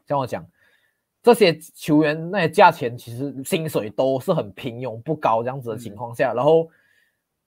[0.06, 0.46] 像我讲，
[1.22, 6.70] 这些球员那些价钱其实薪水都是很平庸不高这样子的情况下，然后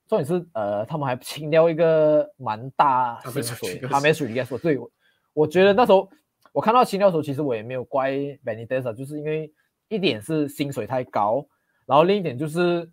[0.07, 4.91] 重点是呃，他们还清掉一个蛮大薪水，他没属于该说对，我
[5.34, 6.09] 我觉得那时候
[6.51, 9.51] 我看到清掉的时候，其实我也没有怪 Benitez，就是因为
[9.88, 11.45] 一点是薪水太高，
[11.86, 12.89] 然后另一点就是，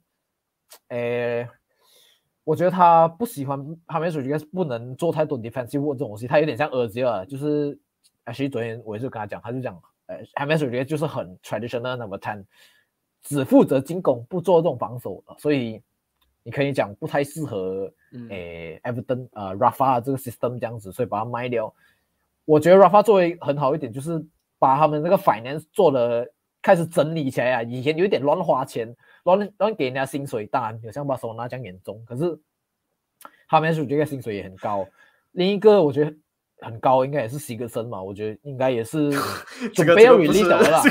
[0.88, 1.48] 呃，
[2.48, 7.78] 我觉得他不喜欢他没属应该是不能做太多 defensive work 这种东西，他有点像儿子啊，就是
[8.28, 12.42] 其实昨天我也是跟他讲，他就讲，呃，还没属于 yes 就是很 traditional number ten，
[13.22, 15.82] 只负责进攻，不做这种防守，所以。
[16.44, 21.74] 你可以讲不太适合嗯诶 Everton 呃 Rafa 这个 system 这样子，所以把它卖掉。
[22.46, 24.24] 我觉得 Rafa 作为很好一点，就是
[24.58, 26.26] 把他们那个 finance 做的
[26.62, 27.62] 开始整理起来啊。
[27.62, 28.96] 以前有一点乱花钱，
[29.36, 32.38] 乱乱给人家薪水，当然有像巴塞罗那这样严重，可是
[33.48, 34.86] 他们属这个薪水也很高。
[35.32, 36.14] 另一个我觉得
[36.60, 39.10] 很高，应该也是西格森嘛，我觉得应该也是
[39.74, 40.82] 这个准备要这个不是 release 的了啦。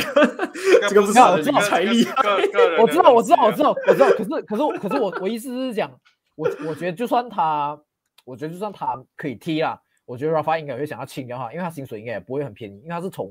[0.89, 4.09] 这个不是没有他的理财力，个个人的我知道，我知道，我东西啊知道，我知道。
[4.09, 5.91] 可是，可是我，可是我，我意思是讲，
[6.35, 7.77] 我我觉得就算他，
[8.23, 13.29] 我觉得就算他可以踢啦，我觉得 Rafa 应该会想要清掉他，因为他薪水应该也不会很便宜，因为他是从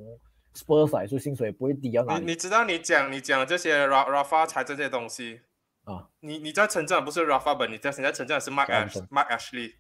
[0.57, 5.43] Spurs 来，所以薪水也不会低到哪里你你知道你讲你讲这些 Ra Rafa 才这些东西，
[5.85, 6.09] 啊。
[6.21, 9.75] 你你在成长不是 Rafa 本，你在你在成长是 Ash Mark Ashley。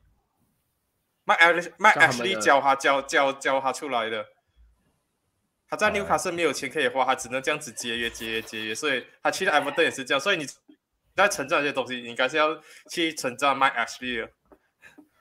[1.24, 1.38] Mark
[1.78, 4.26] Mark 叫他们 Ashley 教他教教教他出来的，
[5.68, 10.46] 他在哎纽卡斯没有钱可以花，他只能这样子节约节约节约，所以他去了 Everton 也是这样，所以你
[11.14, 12.56] 在成长这些东西，你应该是要
[12.90, 14.30] 去成长 Mark Ashley 的。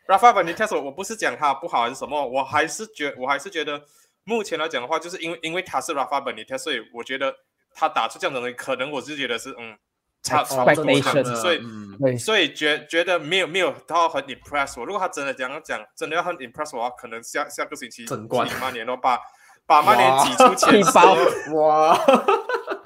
[0.08, 3.84] Rafa e i t e z 我不是讲他不好还是什么，我还是觉我还是觉得
[4.26, 7.34] 目前来讲的话，就是因为因为他是 Rafa b e n i t e z 所以我觉得
[7.74, 9.78] 他打出这样的东西，可能我是觉得是嗯
[10.24, 11.60] 差差不多这样 Expectation 子，所以。
[11.62, 14.86] 嗯，所以觉觉得没有没有到很 impress 我。
[14.86, 19.18] 如果他真的这样讲，真的要很 impress 我的话，可能下下个星期整冠曼联咯，把
[19.66, 21.54] 把曼联挤出前十。
[21.54, 21.98] 哇，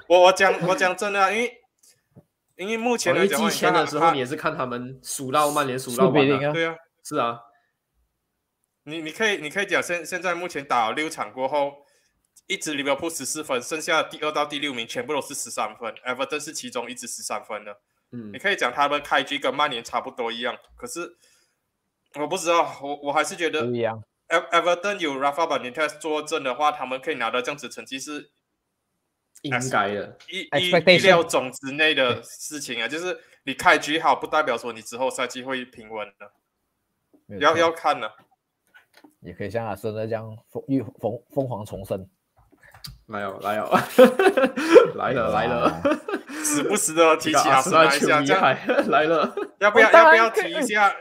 [0.08, 1.60] 我我讲我讲真的啊，因为
[2.56, 7.40] 因为目前来讲话，季前的时候，你也是看他们数到曼联数到完啊，零啊，对啊，是啊，
[8.90, 11.86] 你你可以你可以讲现现在目前打了六场过后，
[12.48, 17.80] 一支利物浦十四分，剩下的第二到第六名全部都是十三分，Everton 是其中一支十三分的。
[18.12, 21.16] 嗯你，可以讲他们开局跟曼联差不多一样，可是
[22.14, 24.02] 我不知道，我我还是觉得不一样。
[24.28, 28.30] Ev- Everton 有 Rafa Benitez 坐镇的话，他们可以拿到这样子成绩是
[29.42, 29.58] 应该
[29.94, 30.48] 的，意
[30.88, 32.88] 意料中之内的事情啊。
[32.88, 38.12] 就是你开局好，不代表说你之后赛季会平稳的，要要看的。
[39.20, 42.08] 也可以像阿森纳这样疯浴疯疯狂重生，
[43.08, 43.68] 来哦来哦，
[44.94, 45.82] 来了来了，
[46.44, 50.94] 时不时的提起阿森纳球纳一下，这样迷海来了，要不要要不要提一下？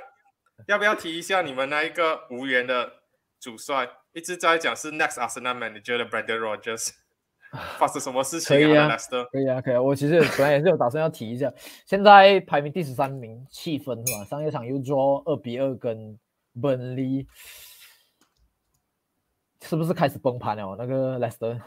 [0.68, 2.92] 要不要提一下你们那一个无缘的
[3.40, 6.90] 主帅一直在讲是 next Arsenal manager 的 Brendan Rogers
[7.80, 9.82] 发生什么事情可以啊 e s e r 可以啊，可以啊。
[9.82, 11.52] 我其实本来也是有打算要提一下，
[11.88, 14.26] 现在排名第十三名，气氛是吧？
[14.26, 16.20] 上一场又 draw 二比二跟
[16.54, 17.26] Burnley，
[19.62, 20.76] 是不是开始崩盘了？
[20.78, 21.60] 那个 Leicester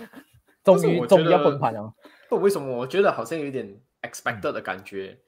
[0.64, 1.92] 终于终于要崩盘了。
[2.28, 5.18] 不，为什么我觉得好像有点 expected 的感觉？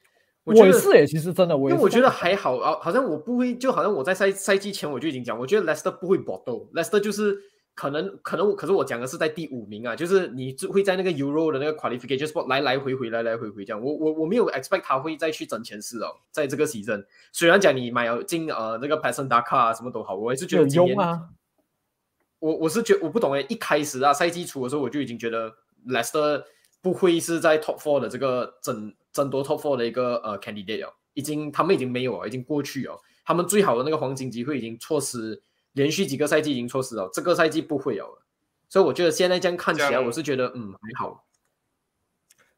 [0.46, 7.36] 觉得我也是诶，其实真的，我因为我觉得还好啊，好像我不会，就好像我在赛赛季前我就已经讲，我觉得 Leicester 不会搏斗，Leicester 就是
[7.74, 19.56] 可能可能我，可是我讲的是在第五名啊，就是你就会在那个 Euro 的那个 qualification spot 来来回回来来回回这样，我我我没有 expect 他会再去争前四哦，在这个 season，虽然讲你买了进呃那个 p a s s o n Daka
[19.56, 21.28] 啊什么都好，我也是觉得今年啊。
[22.46, 25.52] 我我是觉我不懂诶，一开始啊赛季初的时候我就已经觉得
[25.88, 26.44] Leicester
[26.80, 35.42] 不会是在 Top Four 的这个争争夺 Top Four 的一个呃 candidate 了，已经他们已经没有了，已经过去了，他们最好的那个黄金机会已经错失，
[35.72, 38.22] 连续几个赛季已经错失了，这个赛季不会有了，
[38.68, 41.26] 所以我觉得现在这样看起来，我是觉得嗯还好，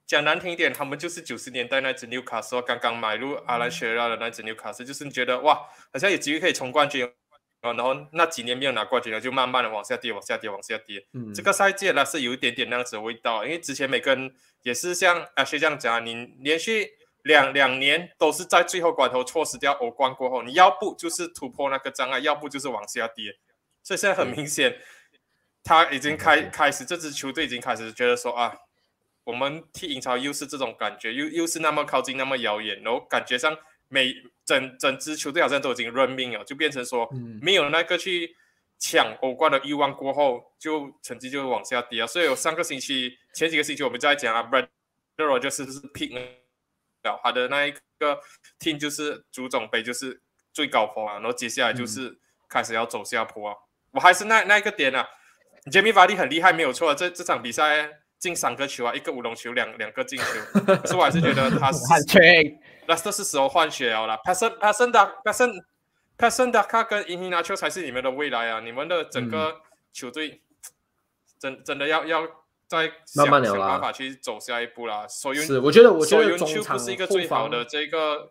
[0.06, 5.54] 讲难听一点，他们就是九十年代那支纽卡斯刚刚买入阿兰雪拉的那支纽卡斯，就是你觉得哇，
[5.90, 7.10] 好像有机会可以冲冠军
[7.62, 11.04] 哦，然后那几年没有拿冠军了，就慢慢的往下跌，往下跌，往下跌。
[11.12, 14.32] 嗯，这个赛季呢是有一点点那样子的味道，因为之前每个人
[14.62, 16.88] 也是像阿薛这样讲啊，你连续
[17.24, 23.36] 两两年都是在最后关头错失掉欧冠过后，你要不就是突破那个障碍，要不就是往下跌，
[23.82, 24.78] 所以现在很明显，
[25.64, 28.56] 他已经开开始这支球队已经开始觉得说啊，
[29.24, 34.14] 我们踢英超又是这种感觉，又又是那么靠近，那么遥远，然后感觉上每
[34.48, 38.34] 整整支球队好像都已经认命了，就变成说嗯没有那个去
[38.78, 42.06] 抢欧冠的欲望过后，就成绩就会往下跌啊。
[42.06, 44.68] 所以我上个星期前几个星期我们在讲啊 b r a
[45.16, 48.18] d r o 就是不是 pick 了他的那一个
[48.58, 50.18] team 就是足总杯就是
[50.54, 52.18] 最高峰啊，然后接下来就是
[52.48, 53.54] 开始要走下坡啊。
[53.90, 55.06] 我还是那那一个点啊
[55.70, 60.24] ，Jamie Vardy 很厉害没有错，这这场比赛进三个球啊，一个乌龙球，两两个进球，
[60.64, 62.18] 可是我还是觉得他是很缺
[62.88, 64.16] Leicester 是时候换血了啦。
[64.24, 65.38] p a s s o n p a s s o n 达 p a s
[65.38, 65.52] s o n
[66.16, 68.58] p a s s o n 达卡跟伊尼纳丘才是你们的未来啊！
[68.58, 69.60] 你们的整个
[69.92, 70.40] 球队
[71.38, 72.26] 真真的要要
[72.66, 75.06] 再想想办法去走下一步啦。
[75.06, 78.30] 所以是，我觉得我觉所以得中场不是一个最好的这个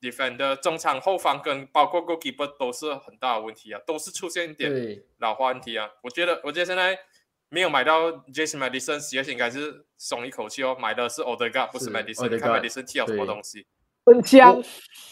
[0.00, 5.88] defender，中场后方跟包括 goalkeeper 都是很大的问题啊，都是出现一点老化问题啊。
[6.02, 6.98] 我觉得，我觉得现在
[7.54, 12.28] 没有买到 Jason Madison，而且应该是松一口气哦，买的是 Odegaard，不是是 Madison。
[12.28, 13.64] 你看 Odegaard，Madison 踢了什么对东西？
[14.04, 14.62] 很香。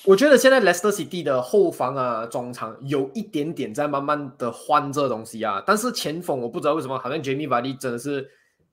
[0.04, 8.28] 我觉得现在 Leicester City 的后防啊、中场有一点点在慢慢的换这东西啊，但是前锋我不知道为什么，好像 Jamie Vardy 真的是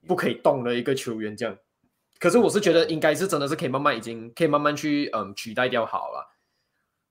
[0.07, 1.55] 不可以动的一个球员这样。
[2.17, 6.28] 可是我是觉得应该是真的是可以慢慢已经可以慢慢去嗯取代掉好了。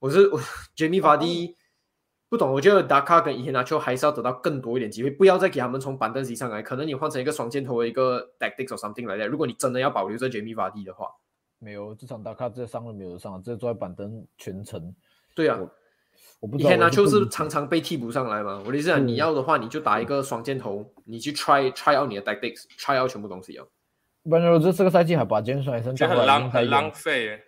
[0.00, 0.38] 我是我
[0.76, 1.54] Jamie Vardy
[2.28, 9.06] 不懂，我觉得 Daka 跟 i h a n a c h o 还是要得到更多一点机会，不要再给他们从板凳席上来，可能你换成一个双箭头的一个 tactics or something
[9.06, 9.26] 来的。
[9.26, 11.08] 如果你真的要保留这 Jamie Vardy 的话，
[11.58, 14.94] 没有这场打卡这上了没有上，这坐在板凳全程。
[15.34, 15.58] 对啊。
[16.40, 18.60] 我不知以前不理解就是常常被替补上来嘛。
[18.64, 23.64] 我的意思讲，嗯你要的话，你就打一个双箭头，你去 try try out 你的 tactics，try out 全部东西啊。
[24.24, 26.92] 不然我这这个赛季还把 James Madison 就很浪很浪用在用。
[26.92, 27.42] 费耶，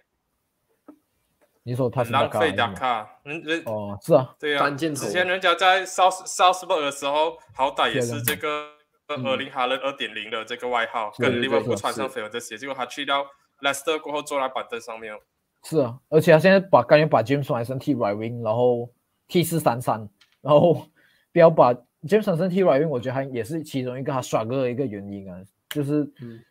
[1.63, 3.21] 你说他是很浪费打打卡。
[3.25, 8.67] 人人哦，是啊，对啊，之前人家在 South Southburg 的时候，好歹也是这个
[9.09, 13.27] 嗯二零哈伦二点零的这个外号，跟利物浦穿上是绯闻这些，结果他去到
[13.61, 15.19] Leicester 过后坐在板凳上面哦。
[15.65, 18.89] 是啊，而且他现在把甘愿把 James Madison 踢 right wing，然后
[19.29, 20.09] 踢四三三，
[20.41, 20.87] 然后
[21.33, 25.39] 不要把 James Madison 踢 right wing，我觉得他也是其中一个他耍哥的一个原因啊，
[25.69, 26.43] 就是嗯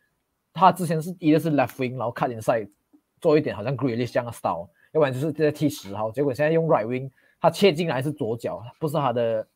[0.52, 2.64] 他之前是一个是 left wing，然后看联赛
[3.20, 7.10] 做一点好像 Grealish 这样的 style，要不然就是在踢十号，结果现在用 right wing，
[7.40, 9.46] 他切进来是左脚，不是他的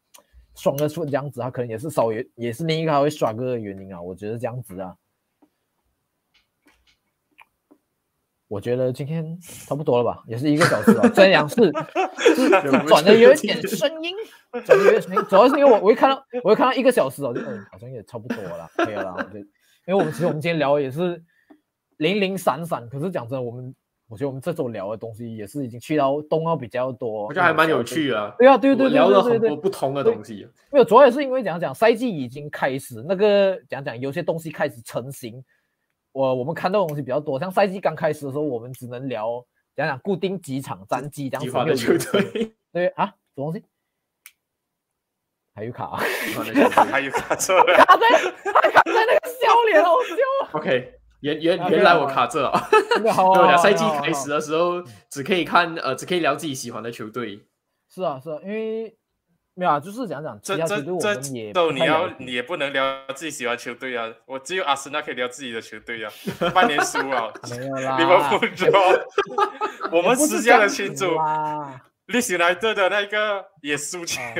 [0.54, 4.96] 双个 foot 这样子，他可能也是稍微也是另一个他会耍个的原因啊，我觉得这样子啊。
[8.46, 11.08] 我觉得今天差不多了吧，也是一个小时了。
[11.10, 11.56] 这样是
[12.36, 12.48] 是
[12.86, 14.14] 转的有一点声音，
[14.64, 19.28] 转的有点声音，主要是因为我我一看到我一看到一个小时哦，就嗯好像也差不多了啦，可以了
[19.86, 21.20] 因为我们其实我们今天聊的也是
[21.96, 23.74] 零零散散，可是讲真的，我们
[24.08, 28.34] 我觉得我们这周聊的东西也是已经去到东奥比较多，我觉得还蛮有趣的啊。
[28.38, 30.46] 对啊，对对对聊了很多不同的东西。
[30.70, 35.42] 没有，主要也是因为讲讲赛季已经开始，那个讲讲有些东西开始成型，
[36.12, 37.40] 我我们看到的东西比较多。
[37.40, 39.44] 像赛季刚开始的时候，我们只能聊
[39.74, 43.64] 讲讲固定几场战绩这样子，的球队， 对啊，什么东西？
[45.56, 45.98] 还有卡啊，
[46.90, 48.08] 还有卡 车了，卡在
[48.52, 50.94] 他卡在那个笑脸，好笑 OK，
[51.24, 52.68] 原原啊原来我卡这啊。
[53.00, 57.40] 对啊，啊，赛季开始的时候只可以看呃，只可以聊自己喜欢的球队。
[57.92, 58.94] 是啊是啊，因为
[59.54, 62.16] 没有啊，就是讲讲这这这都你要解。
[62.18, 66.12] 你也不能聊自己喜欢球队啊，我只有阿森纳可以聊自己的球队啊，
[66.52, 68.08] 半年输啊，没有啦，利物
[68.38, 69.00] 浦 draw，
[69.92, 74.34] 我们私下的这样子群主，啦，利史莱特的那个也输球，啊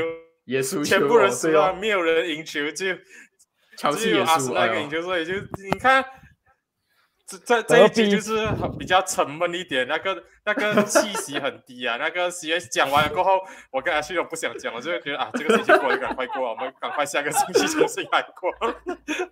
[0.44, 2.86] 也输球全哦，部人输啊，对哦，没有人赢球，就
[3.78, 6.04] 乔只有治也输，阿森纳赢球，所以就你看。
[7.26, 11.96] 这这这一集就是很比较沉闷一点，那个那个气息很低啊。
[11.96, 13.40] 那个 CS 讲完了过后，
[13.72, 18.52] 我跟阿旭都不想讲，我就觉得啊，这个星期过得赶快过，我们赶快下个星期重新来过。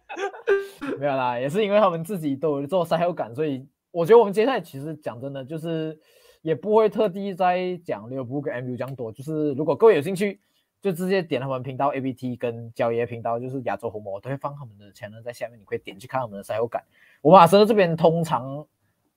[0.99, 5.99] 没有啦，也是因为他们自己都有做赛后感，所以我觉得我们接下来其实讲真的就是
[6.41, 10.41] 也不会特地在讲利物浦跟 MU 这样多，就是如果各位有兴趣，
[10.83, 16.83] 就直接点他们频道 ABT 跟交爷频道，就是亚洲红魔，都会放他们的 channel 在下面，你可以点去看他们的赛后感。
[17.21, 18.67] 我们阿森这边通常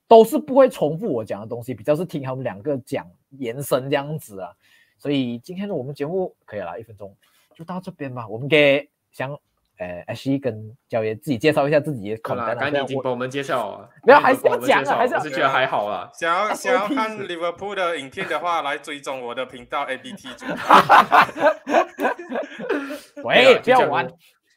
[0.08, 4.54] 都是不会重复我讲的东西，比较是听他们两个讲延伸这样子啊。
[5.00, 7.14] 所以今天的我们节目可以了，一分钟
[7.56, 8.28] 就到这边吧。
[8.28, 9.36] 我们给想
[9.78, 12.56] 呃 H 跟焦爷自己介绍一下自己的好 content 啦，啊。
[12.56, 16.10] 刚才这样我你已经帮我们介绍了，没有还是要帮我们介绍讲啊还是我是觉得还好啦。
[16.14, 20.46] 想要 想要看 Liverpool 的影片的话，来追踪我的频道 ABT 组。
[23.24, 24.08] 喂，不要玩。。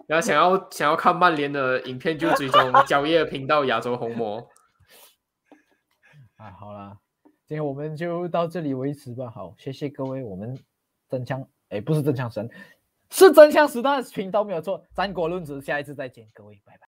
[0.07, 4.39] 然后想要想要看曼联的影片，就追踪蕉叶频道亚洲红魔。
[6.39, 6.97] 啊，好啦，
[7.47, 9.29] 今天我们就到这里为止吧。
[9.29, 10.59] 好，谢谢各位，我们
[11.11, 12.49] 真枪，哎，不是真枪神，
[13.11, 14.85] 是真枪实弹频道没有错。
[14.95, 16.87] 三国论子，下一次再见，各位，拜拜。